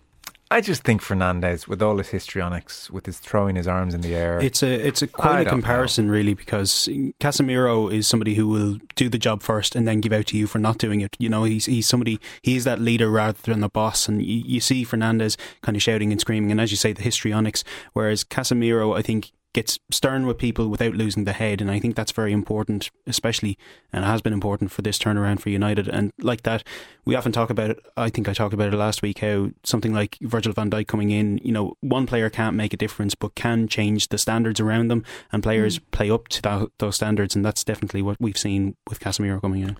I 0.51 0.61
just 0.61 0.83
think 0.83 1.03
Fernandes, 1.03 1.69
with 1.69 1.83
all 1.83 1.99
his 1.99 2.09
histrionics, 2.09 2.91
with 2.91 3.07
his 3.07 3.19
throwing 3.19 3.57
his 3.57 3.69
arms 3.69 3.95
in 3.95 4.01
the 4.01 4.15
air, 4.15 4.41
it's 4.41 4.63
a 4.63 4.87
it's 4.87 5.03
a 5.03 5.07
quite 5.07 5.47
a 5.47 5.51
comparison, 5.51 6.07
know. 6.07 6.13
really, 6.13 6.35
because 6.35 6.89
Casemiro 7.21 7.93
is 7.93 8.07
somebody 8.07 8.35
who 8.35 8.49
will 8.49 8.79
do 8.95 9.09
the 9.09 9.19
job 9.19 9.43
first 9.43 9.77
and 9.77 9.87
then 9.87 10.01
give 10.01 10.13
out 10.13 10.27
to 10.27 10.39
you 10.39 10.47
for 10.47 10.59
not 10.59 10.79
doing 10.79 11.03
it. 11.03 11.15
You 11.19 11.29
know, 11.29 11.45
he's 11.45 11.67
he's 11.67 11.87
somebody 11.87 12.19
he's 12.43 12.65
that 12.65 12.81
leader 12.81 13.11
rather 13.11 13.39
than 13.43 13.61
the 13.61 13.69
boss, 13.69 14.09
and 14.09 14.25
you, 14.25 14.43
you 14.47 14.61
see 14.61 14.85
Fernandes 14.85 15.37
kind 15.63 15.77
of 15.77 15.83
shouting 15.83 16.13
and 16.13 16.21
screaming, 16.21 16.51
and 16.51 16.61
as 16.61 16.71
you 16.71 16.77
say, 16.79 16.93
the 16.93 17.03
histrionics. 17.03 17.63
Whereas 17.93 18.25
Casemiro, 18.25 18.97
I 18.97 19.03
think 19.03 19.33
gets 19.55 19.79
stern 19.91 20.27
with 20.27 20.39
people 20.39 20.69
without 20.69 20.95
losing 20.95 21.25
the 21.25 21.33
head, 21.33 21.61
and 21.61 21.71
I 21.71 21.81
think 21.81 21.97
that's 21.97 22.13
very 22.13 22.33
important, 22.33 22.91
especially 23.07 23.59
and 23.93 24.05
has 24.05 24.21
been 24.21 24.33
important 24.33 24.71
for 24.71 24.83
this 24.83 24.99
turnaround 24.99 25.41
for 25.41 25.51
United. 25.51 25.89
And 25.89 26.13
like 26.19 26.43
that, 26.43 26.63
we 27.05 27.15
often 27.15 27.33
talk 27.33 27.51
about 27.51 27.71
it. 27.71 27.79
I 27.97 28.11
think 28.11 28.29
I 28.29 28.35
talked 28.35 28.55
about 28.55 28.73
it 28.73 28.77
last 28.77 29.03
week. 29.03 29.19
How 29.21 29.51
something 29.65 29.93
like 29.93 30.19
Virgil 30.21 30.53
Van 30.53 30.71
Dijk 30.71 30.87
coming 30.87 31.11
in, 31.11 31.39
you 31.43 31.53
know, 31.53 31.75
one 31.81 32.07
player 32.07 32.31
can't 32.31 32.57
make 32.57 32.73
a 32.75 32.77
difference, 32.77 33.15
but 33.15 33.35
can 33.35 33.69
change 33.69 34.09
the 34.09 34.19
standards 34.19 34.61
around 34.61 34.89
them, 34.89 35.05
and 35.33 35.43
players 35.43 35.79
mm. 35.79 35.91
play 35.91 36.11
up 36.11 36.29
to 36.29 36.43
that, 36.43 36.69
those 36.79 36.97
standards, 36.97 37.35
and 37.35 37.45
that's 37.45 37.65
definitely 37.65 38.03
what 38.03 38.17
we've 38.21 38.39
seen 38.39 38.77
with 38.89 39.01
Casemiro 39.01 39.41
coming 39.41 39.63
in. 39.63 39.77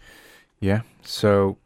Yeah. 0.61 0.83
So 1.03 1.59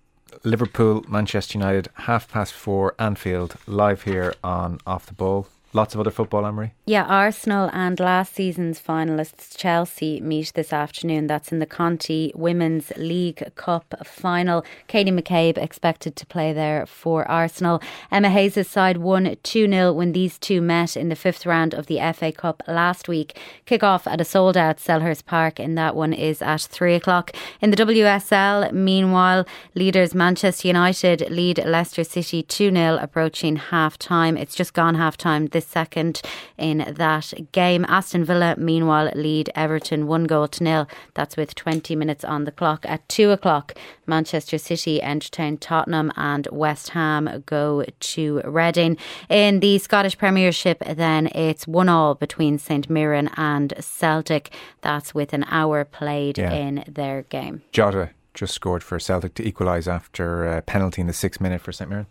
Liverpool, 0.45 1.05
Manchester 1.09 1.59
United, 1.59 1.89
half 1.95 2.29
past 2.29 2.53
four, 2.53 2.95
Anfield, 2.99 3.57
live 3.67 4.03
here 4.03 4.35
on 4.43 4.81
Off 4.87 5.07
the 5.07 5.15
Ball. 5.15 5.47
Lots 5.73 5.95
of 5.95 6.01
other 6.01 6.11
football, 6.11 6.45
Ann 6.45 6.55
Marie. 6.55 6.73
Yeah, 6.85 7.05
Arsenal 7.05 7.71
and 7.73 8.01
last 8.01 8.35
season's 8.35 8.81
finalists 8.81 9.57
Chelsea 9.57 10.21
meet 10.21 10.51
this 10.57 10.73
afternoon. 10.73 11.29
That's 11.29 11.53
in 11.53 11.61
the 11.61 11.65
Conti 11.65 12.33
Women's 12.35 12.91
League 12.97 13.53
Cup 13.55 13.95
final. 14.05 14.65
Katie 14.89 15.13
McCabe 15.13 15.59
expected 15.59 16.17
to 16.17 16.27
play 16.27 16.53
there 16.53 16.85
for 16.85 17.25
Arsenal. 17.31 17.81
Emma 18.11 18.31
Hayes' 18.31 18.67
side 18.67 18.97
won 18.97 19.37
2 19.45 19.69
0 19.69 19.93
when 19.93 20.11
these 20.11 20.41
two 20.41 20.61
met 20.61 20.97
in 20.97 21.09
the 21.09 21.15
fifth 21.15 21.47
round 21.47 21.73
of 21.73 21.87
the 21.87 22.01
FA 22.13 22.33
Cup 22.33 22.65
last 22.67 23.07
week. 23.07 23.39
Kick 23.65 23.85
off 23.85 24.09
at 24.09 24.21
a 24.21 24.25
sold 24.25 24.57
out 24.57 24.79
Selhurst 24.79 25.25
Park, 25.25 25.61
and 25.61 25.79
that 25.79 25.95
one 25.95 26.13
is 26.13 26.43
at 26.43 26.63
3 26.63 26.97
o'clock. 26.97 27.31
In 27.61 27.71
the 27.71 27.77
WSL, 27.77 28.73
meanwhile, 28.73 29.47
leaders 29.77 30.17
Manchester 30.17 30.67
United 30.67 31.31
lead 31.31 31.65
Leicester 31.65 32.03
City 32.03 32.43
2 32.43 32.73
0, 32.73 32.99
approaching 33.01 33.55
half 33.55 33.99
time. 33.99 34.37
It's 34.37 34.57
just 34.57 34.75
gone 34.75 34.97
half 34.97 35.17
time 35.17 35.47
this 35.47 35.69
second 35.69 36.23
in 36.59 36.73
that 36.89 37.33
game. 37.53 37.85
Aston 37.89 38.25
Villa, 38.25 38.55
meanwhile, 38.59 39.11
lead 39.15 39.51
Everton 39.55 40.07
one 40.07 40.25
goal 40.25 40.49
to 40.49 40.65
nil. 40.65 40.89
That's 41.15 41.37
with 41.37 41.55
20 41.55 41.97
minutes 41.97 42.25
on 42.25 42.45
the 42.45 42.53
clock. 42.53 42.85
At 42.87 43.09
two 43.09 43.31
o'clock, 43.31 43.75
Manchester 44.07 44.59
City 44.59 45.03
entertain 45.03 45.59
Tottenham 45.59 46.13
and 46.17 46.49
West 46.51 46.91
Ham 46.91 47.43
go 47.47 47.85
to 47.85 48.41
Reading. 48.45 48.97
In 49.29 49.61
the 49.61 49.79
Scottish 49.79 50.19
Premiership, 50.19 50.83
then 50.85 51.29
it's 51.29 51.67
one 51.67 51.89
all 51.89 52.15
between 52.15 52.59
St 52.59 52.89
Mirren 52.91 53.31
and 53.37 53.75
Celtic. 53.81 54.51
That's 54.81 55.15
with 55.15 55.33
an 55.33 55.45
hour 55.45 55.85
played 55.85 56.39
yeah. 56.39 56.53
in 56.53 56.85
their 56.89 57.23
game. 57.23 57.63
Jota 57.73 58.11
just 58.35 58.55
scored 58.55 58.83
for 58.83 58.99
Celtic 58.99 59.35
to 59.35 59.47
equalise 59.47 59.87
after 59.87 60.47
a 60.47 60.63
penalty 60.63 61.01
in 61.01 61.07
the 61.07 61.13
sixth 61.13 61.41
minute 61.41 61.61
for 61.61 61.73
St 61.73 61.91
Mirren. 61.91 62.07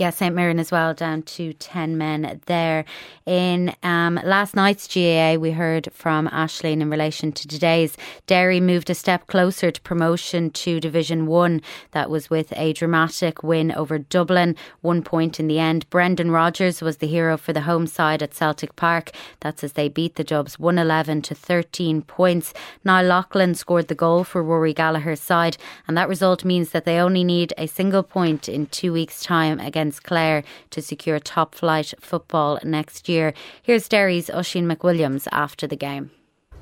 Yeah, 0.00 0.08
St 0.08 0.34
Mirren 0.34 0.58
as 0.58 0.72
well, 0.72 0.94
down 0.94 1.20
to 1.24 1.52
10 1.52 1.98
men 1.98 2.40
there. 2.46 2.86
In 3.26 3.74
um, 3.82 4.18
last 4.24 4.56
night's 4.56 4.88
GAA, 4.88 5.34
we 5.34 5.50
heard 5.50 5.90
from 5.92 6.26
Ashleen 6.28 6.80
in 6.80 6.88
relation 6.88 7.32
to 7.32 7.46
today's. 7.46 7.98
Derry 8.26 8.60
moved 8.60 8.88
a 8.88 8.94
step 8.94 9.26
closer 9.26 9.70
to 9.70 9.80
promotion 9.82 10.48
to 10.52 10.80
Division 10.80 11.26
1. 11.26 11.60
That 11.90 12.08
was 12.08 12.30
with 12.30 12.50
a 12.56 12.72
dramatic 12.72 13.42
win 13.42 13.72
over 13.72 13.98
Dublin, 13.98 14.56
one 14.80 15.02
point 15.02 15.38
in 15.38 15.48
the 15.48 15.58
end. 15.58 15.88
Brendan 15.90 16.30
Rogers 16.30 16.80
was 16.80 16.96
the 16.96 17.06
hero 17.06 17.36
for 17.36 17.52
the 17.52 17.60
home 17.60 17.86
side 17.86 18.22
at 18.22 18.32
Celtic 18.32 18.76
Park. 18.76 19.10
That's 19.40 19.62
as 19.62 19.74
they 19.74 19.90
beat 19.90 20.14
the 20.14 20.24
Dubs 20.24 20.58
111 20.58 21.20
to 21.22 21.34
13 21.34 22.00
points. 22.02 22.54
Now 22.84 23.02
Lachlan 23.02 23.54
scored 23.54 23.88
the 23.88 23.94
goal 23.94 24.24
for 24.24 24.42
Rory 24.42 24.72
Gallagher's 24.72 25.20
side, 25.20 25.58
and 25.86 25.94
that 25.98 26.08
result 26.08 26.42
means 26.42 26.70
that 26.70 26.86
they 26.86 26.98
only 26.98 27.22
need 27.22 27.52
a 27.58 27.66
single 27.66 28.02
point 28.02 28.48
in 28.48 28.64
two 28.64 28.94
weeks' 28.94 29.22
time 29.22 29.59
against 29.60 30.02
Clare 30.02 30.42
to 30.70 30.82
secure 30.82 31.18
top 31.18 31.54
flight 31.54 31.94
football 32.00 32.58
next 32.64 33.08
year. 33.08 33.34
Here's 33.62 33.88
Derry's 33.88 34.30
Oisin 34.30 34.66
McWilliams 34.66 35.28
after 35.30 35.66
the 35.66 35.76
game. 35.76 36.10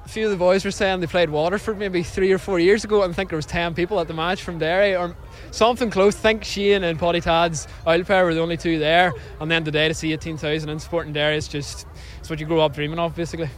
A 0.04 0.08
few 0.10 0.24
of 0.24 0.30
the 0.30 0.38
boys 0.38 0.64
were 0.64 0.70
saying 0.70 1.00
they 1.00 1.06
played 1.06 1.28
Waterford 1.28 1.78
maybe 1.78 2.02
three 2.02 2.32
or 2.32 2.38
four 2.38 2.58
years 2.58 2.82
ago, 2.82 3.02
I 3.02 3.12
think 3.12 3.28
there 3.28 3.36
was 3.36 3.44
ten 3.44 3.74
people 3.74 4.00
at 4.00 4.08
the 4.08 4.14
match 4.14 4.42
from 4.42 4.58
Derry 4.58 4.96
or 4.96 5.14
something 5.50 5.90
close. 5.90 6.16
I 6.16 6.20
think 6.20 6.44
Sheehan 6.44 6.82
and 6.82 6.98
Paddy 6.98 7.20
Tad's 7.20 7.68
Oil 7.86 8.02
Pair 8.04 8.24
were 8.24 8.32
the 8.32 8.40
only 8.40 8.56
two 8.56 8.78
there, 8.78 9.12
and 9.38 9.50
then 9.50 9.64
today 9.64 9.86
to 9.86 9.92
see 9.92 10.12
eighteen 10.14 10.38
thousand 10.38 10.70
in 10.70 10.78
Sporting 10.78 11.12
Derry 11.12 11.36
is 11.36 11.46
just 11.46 11.86
it's 12.20 12.30
what 12.30 12.40
you 12.40 12.46
grow 12.46 12.60
up 12.60 12.74
dreaming 12.74 12.98
of, 12.98 13.14
basically. 13.14 13.50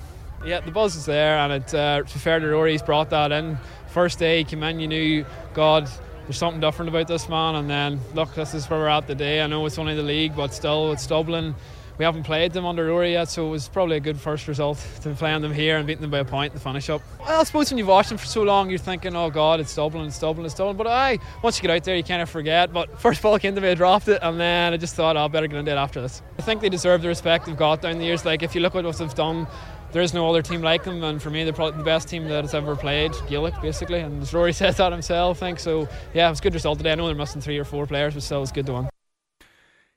Yeah, 0.45 0.59
the 0.59 0.73
buzz 0.73 0.97
is 0.97 1.05
there, 1.05 1.39
and 1.39 1.53
it, 1.53 1.73
uh, 1.73 2.03
fair 2.05 2.41
to 2.41 2.47
Rory's 2.49 2.83
brought 2.83 3.11
that 3.11 3.31
in. 3.31 3.57
First 3.89 4.19
day 4.19 4.39
he 4.39 4.45
came 4.45 4.65
in, 4.65 4.81
you 4.81 4.89
knew 4.89 5.27
God 5.55 5.89
there's 6.31 6.39
something 6.39 6.61
different 6.61 6.89
about 6.89 7.09
this 7.09 7.29
man. 7.29 7.57
And 7.57 7.69
then 7.69 7.99
look, 8.15 8.33
this 8.37 8.55
is 8.55 8.71
where 8.71 8.79
we're 8.79 8.87
at 8.87 9.09
today. 9.09 9.43
I 9.43 9.49
know 9.49 9.67
it's 9.67 9.79
only 9.79 9.97
the 9.97 10.03
league, 10.05 10.37
but 10.37 10.55
still, 10.55 10.93
it's 10.93 11.05
Dublin. 11.05 11.57
We 11.99 12.05
haven't 12.05 12.23
played 12.23 12.53
them 12.53 12.65
under 12.65 12.87
Rory 12.87 13.13
yet, 13.13 13.29
so 13.29 13.49
it 13.49 13.51
was 13.51 13.69
probably 13.69 13.97
a 13.97 14.01
good 14.01 14.19
first 14.19 14.47
result 14.47 14.79
to 15.03 15.11
playing 15.15 15.43
them 15.43 15.53
here 15.53 15.77
and 15.77 15.89
beating 15.89 16.03
them 16.03 16.11
by 16.13 16.21
a 16.21 16.25
point 16.25 16.53
to 16.53 16.61
finish 16.61 16.89
up. 16.89 17.03
Well, 17.19 17.41
I 17.41 17.45
suppose 17.45 17.71
when 17.71 17.79
you've 17.79 17.89
watched 17.89 18.11
them 18.11 18.17
for 18.17 18.27
so 18.27 18.43
long, 18.45 18.71
you're 18.71 18.79
thinking, 18.79 19.17
oh 19.17 19.29
God, 19.29 19.59
it's 19.59 19.75
Dublin, 19.75 20.07
it's 20.07 20.21
Dublin, 20.21 20.47
it's 20.47 20.55
Dublin. 20.55 20.77
But 20.77 20.87
I, 20.87 21.19
once 21.43 21.59
you 21.59 21.63
get 21.63 21.77
out 21.77 21.83
there, 21.83 21.97
you 21.97 22.05
kind 22.05 22.23
of 22.23 22.31
forget. 22.31 22.73
But 22.73 23.01
first 23.01 23.21
ball 23.21 23.39
came 23.41 23.57
to 23.57 23.61
me, 23.61 23.71
I 23.71 23.75
dropped 23.75 24.07
it, 24.07 24.21
and 24.23 24.39
then 24.39 24.73
I 24.73 24.77
just 24.77 24.95
thought, 24.95 25.17
oh, 25.17 25.25
I 25.25 25.29
better 25.29 25.49
get 25.49 25.59
into 25.59 25.73
it 25.73 25.75
after 25.75 26.01
this. 26.01 26.23
I 26.39 26.43
think 26.43 26.61
they 26.61 26.69
deserve 26.69 27.03
the 27.03 27.09
respect 27.09 27.47
they've 27.47 27.57
got 27.57 27.83
down 27.83 27.99
the 27.99 28.05
years. 28.05 28.25
Like, 28.25 28.45
if 28.45 28.55
you 28.55 28.61
look 28.61 28.77
at 28.77 28.85
what 28.85 28.97
they've 28.97 29.15
done, 29.15 29.49
there 29.93 30.03
is 30.03 30.15
no 30.15 30.29
other 30.29 30.43
team 30.43 30.63
like 30.63 30.85
them, 30.85 31.03
and 31.03 31.21
for 31.21 31.31
me, 31.31 31.45
they're 31.45 31.53
probably 31.53 31.79
the 31.79 31.85
best 31.85 32.09
team 32.09 32.29
that 32.29 32.45
has 32.45 32.55
ever 32.55 32.77
played 32.77 33.13
Gaelic, 33.29 33.61
basically. 33.61 34.01
And 34.01 34.33
Rory 34.33 34.53
says 34.55 34.77
that 34.77 34.93
himself, 34.93 35.43
I 35.43 35.47
think 35.47 35.61
so. 35.61 35.89
Yeah, 36.15 36.29
it 36.29 36.31
was 36.31 36.39
a 36.41 36.43
good 36.43 36.55
result 36.55 36.79
today. 36.79 36.93
I 36.93 36.95
know 36.95 37.07
they're 37.07 37.15
missing 37.15 37.41
three 37.41 37.59
or 37.59 37.65
four 37.65 37.87
players, 37.87 38.15
but 38.15 38.23
still, 38.23 38.39
it 38.39 38.43
was 38.43 38.53
good 38.53 38.67
to 38.67 38.73
win. 38.75 38.89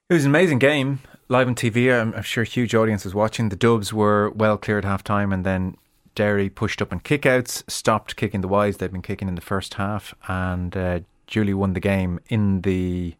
It 0.10 0.13
was 0.13 0.25
an 0.25 0.32
amazing 0.32 0.60
game, 0.60 0.99
live 1.29 1.47
on 1.47 1.56
TV. 1.56 1.93
I'm, 1.93 2.13
I'm 2.13 2.23
sure 2.23 2.43
a 2.43 2.47
huge 2.47 2.75
audience 2.75 3.06
was 3.06 3.15
watching. 3.15 3.49
The 3.49 3.56
Dubs 3.56 3.93
were 3.93 4.29
well 4.32 4.58
clear 4.58 4.77
at 4.77 4.84
half 4.84 5.03
time, 5.03 5.32
and 5.32 5.45
then 5.45 5.77
Derry 6.15 6.49
pushed 6.49 6.82
up 6.82 6.91
and 6.91 7.03
kickouts, 7.03 7.69
stopped 7.69 8.15
kicking 8.15 8.41
the 8.41 8.47
wides 8.47 8.77
they'd 8.77 8.91
been 8.91 9.01
kicking 9.01 9.27
in 9.27 9.36
the 9.36 9.41
first 9.41 9.75
half, 9.75 10.13
and 10.27 10.75
uh, 10.75 10.99
Julie 11.27 11.53
won 11.53 11.73
the 11.73 11.79
game 11.79 12.19
in 12.29 12.62
the 12.62 13.15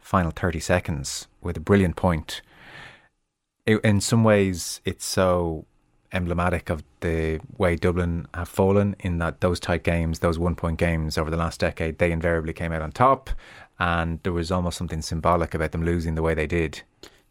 final 0.00 0.30
30 0.30 0.60
seconds 0.60 1.26
with 1.40 1.56
a 1.56 1.60
brilliant 1.60 1.96
point. 1.96 2.42
It, 3.64 3.80
in 3.82 4.00
some 4.00 4.22
ways, 4.22 4.80
it's 4.84 5.04
so 5.04 5.66
emblematic 6.16 6.70
of 6.70 6.82
the 7.00 7.40
way 7.58 7.76
Dublin 7.76 8.26
have 8.34 8.48
fallen 8.48 8.96
in 9.00 9.18
that 9.18 9.40
those 9.40 9.60
tight 9.60 9.84
games, 9.84 10.18
those 10.18 10.38
one 10.38 10.56
point 10.56 10.78
games 10.78 11.16
over 11.16 11.30
the 11.30 11.36
last 11.36 11.60
decade, 11.60 11.98
they 11.98 12.10
invariably 12.10 12.52
came 12.52 12.72
out 12.72 12.82
on 12.82 12.90
top. 12.90 13.30
And 13.78 14.20
there 14.22 14.32
was 14.32 14.50
almost 14.50 14.78
something 14.78 15.02
symbolic 15.02 15.54
about 15.54 15.72
them 15.72 15.84
losing 15.84 16.14
the 16.14 16.22
way 16.22 16.34
they 16.34 16.46
did. 16.46 16.82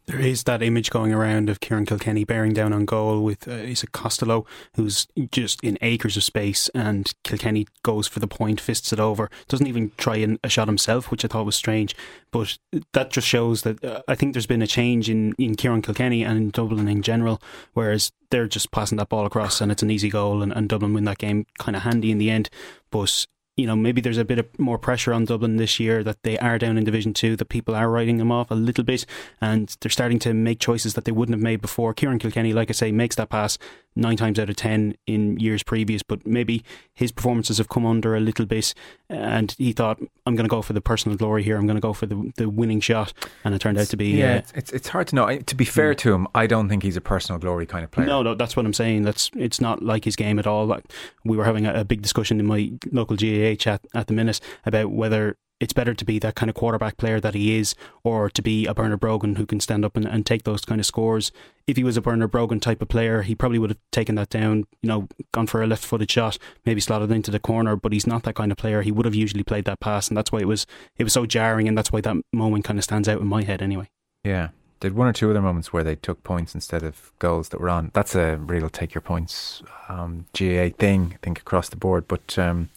There 0.06 0.20
is 0.20 0.44
that 0.44 0.62
image 0.62 0.90
going 0.90 1.12
around 1.12 1.50
of 1.50 1.58
Ciarán 1.58 1.84
Kilkenny 1.84 2.22
bearing 2.22 2.52
down 2.52 2.72
on 2.72 2.84
goal 2.84 3.24
with 3.24 3.48
uh, 3.48 3.66
Costello 3.90 4.46
who's 4.76 5.08
just 5.32 5.62
in 5.64 5.76
acres 5.80 6.16
of 6.16 6.22
space 6.22 6.68
and 6.68 7.12
Kilkenny 7.24 7.66
goes 7.82 8.06
for 8.06 8.20
the 8.20 8.28
point, 8.28 8.60
fists 8.60 8.92
it 8.92 9.00
over, 9.00 9.28
doesn't 9.48 9.66
even 9.66 9.90
try 9.96 10.24
a 10.44 10.48
shot 10.48 10.68
himself, 10.68 11.10
which 11.10 11.24
I 11.24 11.28
thought 11.28 11.44
was 11.44 11.56
strange. 11.56 11.96
But 12.30 12.56
that 12.92 13.10
just 13.10 13.26
shows 13.26 13.62
that 13.62 13.82
uh, 13.82 14.02
I 14.06 14.14
think 14.14 14.32
there's 14.32 14.46
been 14.46 14.62
a 14.62 14.66
change 14.68 15.10
in 15.10 15.34
in 15.38 15.56
Ciarán 15.56 15.82
Kilkenny 15.82 16.22
and 16.22 16.36
in 16.36 16.50
Dublin 16.50 16.86
in 16.86 17.02
general, 17.02 17.42
whereas 17.72 18.12
they're 18.30 18.46
just 18.46 18.70
passing 18.70 18.98
that 18.98 19.08
ball 19.08 19.26
across 19.26 19.60
and 19.60 19.72
it's 19.72 19.82
an 19.82 19.90
easy 19.90 20.08
goal 20.08 20.40
and, 20.40 20.52
and 20.52 20.68
Dublin 20.68 20.94
win 20.94 21.04
that 21.04 21.18
game 21.18 21.46
kind 21.58 21.74
of 21.74 21.82
handy 21.82 22.12
in 22.12 22.18
the 22.18 22.30
end. 22.30 22.48
But 22.90 23.26
you 23.56 23.66
know, 23.66 23.74
maybe 23.74 24.00
there's 24.00 24.18
a 24.18 24.24
bit 24.24 24.38
of 24.38 24.58
more 24.58 24.78
pressure 24.78 25.14
on 25.14 25.24
Dublin 25.24 25.56
this 25.56 25.80
year 25.80 26.04
that 26.04 26.22
they 26.22 26.38
are 26.38 26.58
down 26.58 26.76
in 26.76 26.84
Division 26.84 27.14
Two, 27.14 27.36
that 27.36 27.48
people 27.48 27.74
are 27.74 27.90
writing 27.90 28.18
them 28.18 28.30
off 28.30 28.50
a 28.50 28.54
little 28.54 28.84
bit, 28.84 29.06
and 29.40 29.74
they're 29.80 29.90
starting 29.90 30.18
to 30.20 30.34
make 30.34 30.60
choices 30.60 30.94
that 30.94 31.06
they 31.06 31.12
wouldn't 31.12 31.34
have 31.34 31.42
made 31.42 31.62
before. 31.62 31.94
Ciarán 31.94 32.20
Kilkenny, 32.20 32.52
like 32.52 32.68
I 32.68 32.74
say, 32.74 32.92
makes 32.92 33.16
that 33.16 33.30
pass 33.30 33.58
nine 33.96 34.16
times 34.16 34.38
out 34.38 34.50
of 34.50 34.56
ten 34.56 34.94
in 35.06 35.38
years 35.40 35.62
previous, 35.62 36.02
but 36.02 36.26
maybe 36.26 36.62
his 36.94 37.10
performances 37.10 37.58
have 37.58 37.68
come 37.68 37.84
under 37.84 38.14
a 38.14 38.20
little 38.20 38.46
bit, 38.46 38.74
and 39.08 39.54
he 39.58 39.72
thought, 39.72 39.98
"I'm 40.26 40.36
going 40.36 40.44
to 40.44 40.50
go 40.50 40.62
for 40.62 40.72
the 40.72 40.80
personal 40.80 41.16
glory 41.16 41.42
here. 41.42 41.56
I'm 41.56 41.66
going 41.66 41.76
to 41.76 41.80
go 41.80 41.92
for 41.92 42.06
the 42.06 42.32
the 42.36 42.48
winning 42.48 42.80
shot," 42.80 43.12
and 43.44 43.54
it 43.54 43.60
turned 43.60 43.78
out 43.78 43.88
to 43.88 43.96
be. 43.96 44.10
Yeah, 44.10 44.36
uh, 44.36 44.42
it's 44.54 44.72
it's 44.72 44.88
hard 44.88 45.08
to 45.08 45.14
know. 45.14 45.38
To 45.38 45.54
be 45.54 45.64
fair 45.64 45.94
to 45.94 46.12
him, 46.12 46.28
I 46.34 46.46
don't 46.46 46.68
think 46.68 46.82
he's 46.82 46.96
a 46.96 47.00
personal 47.00 47.38
glory 47.38 47.66
kind 47.66 47.84
of 47.84 47.90
player. 47.90 48.06
No, 48.06 48.22
no, 48.22 48.34
that's 48.34 48.56
what 48.56 48.66
I'm 48.66 48.74
saying. 48.74 49.02
That's 49.02 49.30
it's 49.34 49.60
not 49.60 49.82
like 49.82 50.04
his 50.04 50.16
game 50.16 50.38
at 50.38 50.46
all. 50.46 50.66
Like 50.66 50.84
we 51.24 51.36
were 51.36 51.44
having 51.44 51.66
a, 51.66 51.80
a 51.80 51.84
big 51.84 52.02
discussion 52.02 52.38
in 52.38 52.46
my 52.46 52.72
local 52.92 53.16
GAA 53.16 53.54
chat 53.54 53.80
at 53.94 54.06
the 54.06 54.12
minute 54.12 54.40
about 54.64 54.90
whether 54.90 55.36
it's 55.58 55.72
better 55.72 55.94
to 55.94 56.04
be 56.04 56.18
that 56.18 56.34
kind 56.34 56.50
of 56.50 56.54
quarterback 56.54 56.96
player 56.96 57.18
that 57.20 57.34
he 57.34 57.58
is, 57.58 57.74
or 58.04 58.28
to 58.30 58.42
be 58.42 58.66
a 58.66 58.74
Bernard 58.74 59.00
Brogan 59.00 59.36
who 59.36 59.46
can 59.46 59.60
stand 59.60 59.84
up 59.84 59.96
and, 59.96 60.06
and 60.06 60.26
take 60.26 60.44
those 60.44 60.64
kind 60.64 60.80
of 60.80 60.86
scores. 60.86 61.32
If 61.66 61.76
he 61.76 61.84
was 61.84 61.96
a 61.96 62.02
Bernard 62.02 62.30
Brogan 62.30 62.60
type 62.60 62.82
of 62.82 62.88
player, 62.88 63.22
he 63.22 63.34
probably 63.34 63.58
would 63.58 63.70
have 63.70 63.78
taken 63.90 64.14
that 64.16 64.28
down, 64.28 64.66
you 64.82 64.88
know, 64.88 65.08
gone 65.32 65.46
for 65.46 65.62
a 65.62 65.66
left 65.66 65.84
footed 65.84 66.10
shot, 66.10 66.38
maybe 66.64 66.80
slotted 66.80 67.10
into 67.10 67.30
the 67.30 67.40
corner, 67.40 67.74
but 67.74 67.92
he's 67.92 68.06
not 68.06 68.22
that 68.24 68.34
kind 68.34 68.52
of 68.52 68.58
player. 68.58 68.82
He 68.82 68.92
would 68.92 69.06
have 69.06 69.14
usually 69.14 69.42
played 69.42 69.64
that 69.64 69.80
pass, 69.80 70.08
and 70.08 70.16
that's 70.16 70.30
why 70.30 70.40
it 70.40 70.48
was 70.48 70.66
it 70.98 71.04
was 71.04 71.12
so 71.12 71.26
jarring, 71.26 71.68
and 71.68 71.76
that's 71.76 71.90
why 71.90 72.00
that 72.02 72.16
moment 72.32 72.64
kind 72.64 72.78
of 72.78 72.84
stands 72.84 73.08
out 73.08 73.20
in 73.20 73.26
my 73.26 73.42
head 73.42 73.62
anyway. 73.62 73.88
Yeah. 74.24 74.48
Did 74.80 74.94
one 74.94 75.08
or 75.08 75.14
two 75.14 75.30
other 75.30 75.40
moments 75.40 75.72
where 75.72 75.82
they 75.82 75.96
took 75.96 76.22
points 76.22 76.54
instead 76.54 76.82
of 76.82 77.10
goals 77.18 77.48
that 77.48 77.60
were 77.60 77.70
on. 77.70 77.90
That's 77.94 78.14
a 78.14 78.36
real 78.36 78.68
take 78.68 78.94
your 78.94 79.00
points 79.00 79.62
um, 79.88 80.26
GAA 80.38 80.68
thing, 80.76 81.12
I 81.14 81.18
think, 81.22 81.40
across 81.40 81.70
the 81.70 81.76
board. 81.76 82.06
But 82.06 82.38
um, 82.38 82.68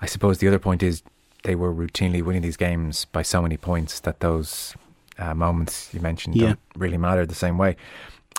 I 0.00 0.06
suppose 0.06 0.38
the 0.38 0.46
other 0.46 0.60
point 0.60 0.80
is 0.80 1.02
they 1.44 1.54
were 1.54 1.72
routinely 1.72 2.22
winning 2.22 2.42
these 2.42 2.56
games 2.56 3.04
by 3.06 3.22
so 3.22 3.40
many 3.40 3.56
points 3.56 4.00
that 4.00 4.20
those 4.20 4.74
uh, 5.18 5.34
moments 5.34 5.92
you 5.92 6.00
mentioned 6.00 6.34
yeah. 6.34 6.48
don't 6.48 6.60
really 6.76 6.98
matter 6.98 7.24
the 7.24 7.34
same 7.34 7.56
way. 7.56 7.76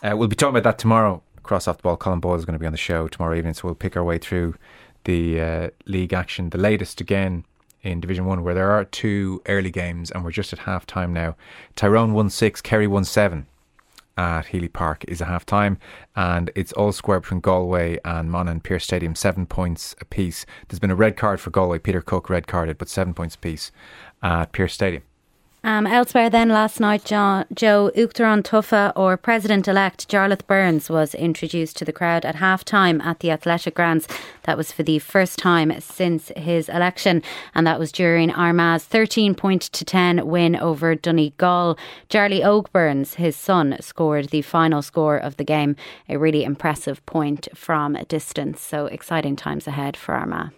Uh, 0.03 0.15
we'll 0.17 0.27
be 0.27 0.35
talking 0.35 0.55
about 0.55 0.69
that 0.69 0.77
tomorrow. 0.77 1.21
Cross 1.43 1.67
off 1.67 1.77
the 1.77 1.83
ball. 1.83 1.95
Colin 1.95 2.19
Boyle 2.19 2.35
is 2.35 2.45
going 2.45 2.53
to 2.53 2.59
be 2.59 2.65
on 2.65 2.73
the 2.73 2.77
show 2.77 3.07
tomorrow 3.07 3.35
evening, 3.35 3.53
so 3.53 3.67
we'll 3.67 3.75
pick 3.75 3.95
our 3.95 4.03
way 4.03 4.17
through 4.17 4.55
the 5.05 5.39
uh, 5.39 5.69
league 5.85 6.13
action. 6.13 6.49
The 6.49 6.57
latest 6.57 6.99
again 6.99 7.45
in 7.83 7.99
Division 8.01 8.25
One, 8.25 8.43
where 8.43 8.55
there 8.55 8.71
are 8.71 8.83
two 8.83 9.41
early 9.47 9.69
games, 9.69 10.09
and 10.09 10.23
we're 10.23 10.31
just 10.31 10.51
at 10.51 10.59
half 10.59 10.87
time 10.87 11.13
now. 11.13 11.35
Tyrone 11.75 12.13
won 12.13 12.29
six, 12.31 12.61
Kerry 12.61 12.87
won 12.87 13.05
seven 13.05 13.45
at 14.17 14.47
Healy 14.47 14.67
Park 14.67 15.03
is 15.07 15.21
a 15.21 15.25
half 15.25 15.45
time, 15.45 15.77
and 16.15 16.51
it's 16.55 16.73
all 16.73 16.91
square 16.91 17.19
between 17.19 17.41
Galway 17.41 17.99
and 18.05 18.31
Monaghan 18.31 18.61
Pearse 18.61 18.83
Stadium, 18.83 19.15
seven 19.15 19.45
points 19.45 19.95
apiece. 19.99 20.45
There's 20.67 20.79
been 20.79 20.91
a 20.91 20.95
red 20.95 21.17
card 21.17 21.39
for 21.39 21.49
Galway, 21.49 21.79
Peter 21.79 22.01
Cooke 22.01 22.29
red 22.29 22.47
carded, 22.47 22.77
but 22.77 22.89
seven 22.89 23.13
points 23.13 23.35
apiece 23.35 23.71
at 24.21 24.51
Pearse 24.51 24.73
Stadium. 24.73 25.03
Um, 25.65 25.87
elsewhere, 25.87 26.29
then 26.29 26.49
last 26.49 26.79
night, 26.79 27.05
John, 27.05 27.45
Joe 27.51 27.91
Uachtarán 27.95 28.43
Tofa, 28.43 28.93
or 28.95 29.17
President 29.17 29.67
elect 29.67 30.07
Jarlath 30.07 30.45
Burns, 30.45 30.91
was 30.91 31.15
introduced 31.15 31.75
to 31.77 31.85
the 31.85 31.91
crowd 31.91 32.23
at 32.23 32.35
half 32.35 32.63
time 32.63 33.01
at 33.01 33.21
the 33.21 33.31
Athletic 33.31 33.73
Grounds. 33.73 34.07
That 34.43 34.57
was 34.57 34.71
for 34.71 34.83
the 34.83 34.99
first 34.99 35.39
time 35.39 35.73
since 35.81 36.31
his 36.37 36.69
election, 36.69 37.23
and 37.55 37.65
that 37.65 37.79
was 37.79 37.91
during 37.91 38.29
Armagh's 38.29 38.83
13 38.83 39.33
point 39.33 39.63
to 39.63 39.83
10 39.83 40.27
win 40.27 40.55
over 40.55 40.93
Donegal. 40.93 41.79
Oak 42.13 42.71
Burns, 42.71 43.15
his 43.15 43.35
son, 43.35 43.75
scored 43.81 44.29
the 44.29 44.43
final 44.43 44.83
score 44.83 45.17
of 45.17 45.37
the 45.37 45.43
game, 45.43 45.75
a 46.07 46.19
really 46.19 46.43
impressive 46.43 47.03
point 47.07 47.47
from 47.55 47.95
a 47.95 48.05
distance. 48.05 48.61
So 48.61 48.85
exciting 48.85 49.35
times 49.35 49.65
ahead 49.65 49.97
for 49.97 50.13
Armagh. 50.13 50.51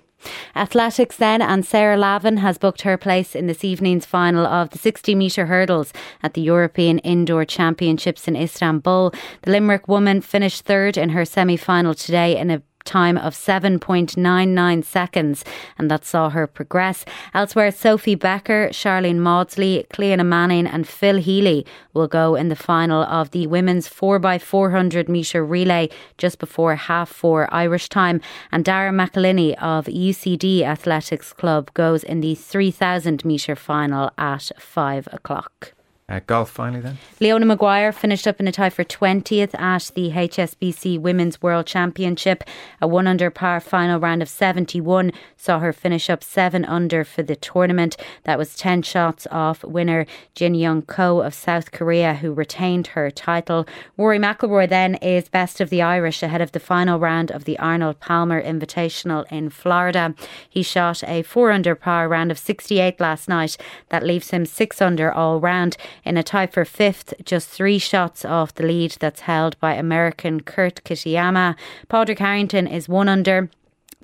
Athletics 0.56 1.18
then, 1.18 1.42
and 1.42 1.66
Sarah 1.66 1.98
Lavin 1.98 2.38
has 2.38 2.58
booked 2.58 2.82
her 2.82 2.98
place 2.98 3.36
in 3.36 3.48
this 3.48 3.64
evening's 3.64 4.06
final 4.06 4.46
of 4.46 4.70
the 4.70 4.78
60 4.78 5.16
metre 5.16 5.46
hurdles 5.46 5.94
at 6.24 6.34
the 6.34 6.42
European 6.42 7.00
Indoor 7.00 7.46
Championships 7.46 8.28
in 8.28 8.36
Istanbul. 8.36 9.14
The 9.42 9.52
Limerick 9.52 9.88
woman 9.88 10.22
finished 10.22 10.66
third 10.66 10.98
in 10.98 11.10
her 11.10 11.26
semi 11.26 11.58
final 11.58 11.94
today 11.94 12.38
in 12.38 12.50
a 12.50 12.62
time 12.88 13.18
of 13.18 13.36
7.99 13.36 14.84
seconds, 14.84 15.46
and 15.78 15.92
that 15.92 16.06
saw 16.06 16.30
her 16.30 16.48
progress. 16.48 17.06
Elsewhere, 17.34 17.72
Sophie 17.72 18.16
Becker, 18.16 18.70
Sharlene 18.72 19.20
Mawdsley, 19.20 19.86
Cliodhna 19.94 20.26
Manning, 20.26 20.66
and 20.66 20.88
Phil 20.88 21.18
Healy 21.18 21.66
will 21.94 22.08
go 22.08 22.36
in 22.36 22.48
the 22.50 22.56
final 22.56 23.04
of 23.04 23.32
the 23.32 23.46
women's 23.46 23.88
4x400 23.88 25.08
metre 25.08 25.46
relay 25.46 25.90
just 26.18 26.40
before 26.40 26.76
half 26.76 27.10
four 27.10 27.48
Irish 27.54 27.90
time. 27.90 28.22
And 28.52 28.66
Darragh 28.66 28.94
McElhinney 28.94 29.54
of 29.62 29.86
UCD 29.86 30.62
Athletics 30.62 31.34
Club 31.34 31.74
goes 31.74 32.04
in 32.04 32.22
the 32.22 32.36
3000 32.36 33.24
metre 33.26 33.56
final 33.56 34.12
at 34.18 34.52
five 34.58 35.08
o'clock. 35.12 35.77
Uh, 36.10 36.22
golf 36.26 36.50
finally 36.50 36.80
then. 36.80 36.98
Leona 37.20 37.46
Maguire 37.46 37.92
finished 37.92 38.26
up 38.28 38.40
in 38.40 38.48
a 38.48 38.52
tie 38.54 38.70
for 38.70 38.86
20th 38.86 39.54
at 39.60 39.92
the 39.94 40.12
HSBC 40.12 40.98
Women's 40.98 41.42
World 41.42 41.66
Championship. 41.66 42.46
A 42.80 42.88
one 42.88 43.08
under 43.08 43.30
par 43.30 43.60
final 43.60 44.00
round 44.00 44.22
of 44.22 44.30
71 44.30 45.12
saw 45.36 45.60
her 45.60 45.74
finish 45.74 46.10
up 46.10 46.24
seven 46.24 46.64
under 46.64 47.04
for 47.04 47.24
the 47.24 47.36
tournament. 47.36 47.98
That 48.24 48.38
was 48.38 48.56
10 48.56 48.84
shots 48.84 49.28
off 49.32 49.66
winner 49.66 50.06
Jin 50.34 50.56
Young 50.56 50.82
Ko 50.82 51.20
of 51.20 51.34
South 51.34 51.74
Korea, 51.74 52.14
who 52.14 52.32
retained 52.32 52.88
her 52.88 53.12
title. 53.12 53.68
Rory 53.98 54.18
McIlroy 54.18 54.70
then 54.70 54.96
is 54.96 55.28
best 55.28 55.60
of 55.60 55.70
the 55.70 55.82
Irish 55.82 56.24
ahead 56.24 56.40
of 56.40 56.54
the 56.54 56.62
final 56.62 57.00
round 57.00 57.32
of 57.32 57.44
the 57.44 57.60
Arnold 57.60 58.00
Palmer 58.00 58.42
Invitational 58.42 59.30
in 59.30 59.50
Florida. 59.50 60.16
He 60.50 60.64
shot 60.64 61.04
a 61.04 61.24
four 61.24 61.52
under 61.52 61.76
par 61.76 62.08
round 62.08 62.32
of 62.32 62.40
68 62.40 62.98
last 63.02 63.28
night. 63.28 63.58
That 63.90 64.04
leaves 64.04 64.30
him 64.30 64.46
six 64.46 64.82
under 64.82 65.12
all 65.12 65.42
round 65.42 65.76
in 66.04 66.18
a 66.18 66.24
tie 66.24 66.48
for 66.48 66.66
fifth, 66.66 67.14
just 67.24 67.50
three 67.50 67.80
shots 67.80 68.26
off 68.26 68.54
the 68.54 68.66
lead 68.66 68.92
that's 69.00 69.22
held 69.22 69.60
by 69.60 69.74
American 69.74 70.42
Kurt 70.42 70.84
Kitayama. 70.84 71.56
Padraig 71.90 72.20
Harrington 72.20 72.68
is 72.68 72.90
one 72.90 73.10
under. 73.10 73.50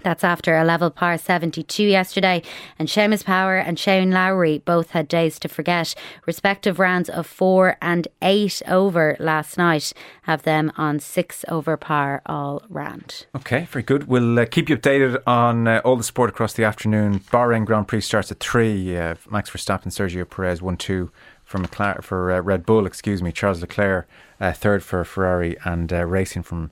That's 0.02 0.24
after 0.24 0.58
a 0.58 0.64
level 0.64 0.90
par 0.90 1.18
72 1.20 1.84
yesterday. 1.84 2.42
And 2.80 2.88
Seamus 2.88 3.24
Power 3.24 3.58
and 3.58 3.78
Shane 3.78 4.10
Lowry 4.10 4.58
both 4.58 4.90
had 4.90 5.08
days 5.08 5.38
to 5.40 5.48
forget. 5.48 5.94
Respective 6.26 6.80
rounds 6.80 7.10
of 7.10 7.28
four 7.28 7.78
and 7.80 8.08
eight 8.22 8.62
over 8.68 9.16
last 9.20 9.58
night 9.58 9.94
have 10.24 10.44
them 10.44 10.72
on 10.78 11.00
six 11.00 11.46
over 11.48 11.78
par 11.78 12.24
all 12.26 12.64
round. 12.70 13.28
Okay, 13.36 13.68
very 13.70 13.84
good. 13.84 14.08
We'll 14.08 14.40
uh, 14.40 14.46
keep 14.46 14.68
you 14.68 14.78
updated 14.78 15.22
on 15.28 15.68
uh, 15.68 15.82
all 15.86 15.96
the 15.96 16.04
sport 16.04 16.32
across 16.32 16.54
the 16.54 16.64
afternoon. 16.64 17.20
Bahrain 17.20 17.64
Grand 17.64 17.88
Prix 17.88 18.02
starts 18.02 18.32
at 18.32 18.40
three. 18.40 18.98
Uh, 18.98 19.16
Max 19.30 19.52
Verstappen, 19.52 19.88
Sergio 19.88 20.28
Perez, 20.28 20.62
1 20.62 20.76
2 20.78 21.12
for, 21.44 21.60
McLaren, 21.60 22.04
for 22.04 22.32
uh, 22.32 22.40
Red 22.42 22.66
Bull, 22.66 22.86
excuse 22.86 23.22
me. 23.22 23.32
Charles 23.32 23.62
Leclerc, 23.62 24.08
uh, 24.40 24.54
third 24.54 24.84
for 24.84 25.04
Ferrari, 25.04 25.58
and 25.64 25.92
uh, 25.92 26.06
racing 26.06 26.44
from 26.44 26.72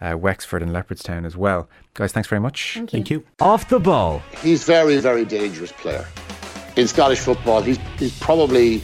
uh, 0.00 0.16
Wexford 0.16 0.62
and 0.62 0.72
Leopardstown 0.72 1.24
as 1.24 1.36
well. 1.36 1.68
Guys, 1.94 2.12
thanks 2.12 2.28
very 2.28 2.40
much. 2.40 2.74
Thank 2.74 2.92
you. 2.92 2.98
Thank 2.98 3.10
you. 3.10 3.24
Off 3.40 3.68
the 3.68 3.78
ball. 3.78 4.22
He's 4.42 4.64
very, 4.64 4.98
very 4.98 5.24
dangerous 5.24 5.72
player. 5.72 6.06
In 6.76 6.88
Scottish 6.88 7.20
football, 7.20 7.62
he's, 7.62 7.78
he's 7.98 8.18
probably 8.18 8.78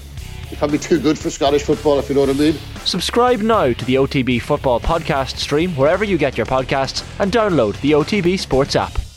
he's 0.48 0.58
probably 0.58 0.78
too 0.78 1.00
good 1.00 1.18
for 1.18 1.30
Scottish 1.30 1.62
football, 1.62 1.98
if 1.98 2.08
you 2.08 2.14
know 2.14 2.22
what 2.22 2.30
I 2.30 2.34
mean. 2.34 2.54
Subscribe 2.84 3.40
now 3.40 3.72
to 3.72 3.84
the 3.84 3.96
OTB 3.96 4.42
Football 4.42 4.80
Podcast 4.80 5.36
stream 5.36 5.74
wherever 5.74 6.04
you 6.04 6.18
get 6.18 6.36
your 6.36 6.46
podcasts 6.46 7.04
and 7.20 7.32
download 7.32 7.80
the 7.80 7.92
OTB 7.92 8.38
Sports 8.38 8.76
app. 8.76 9.07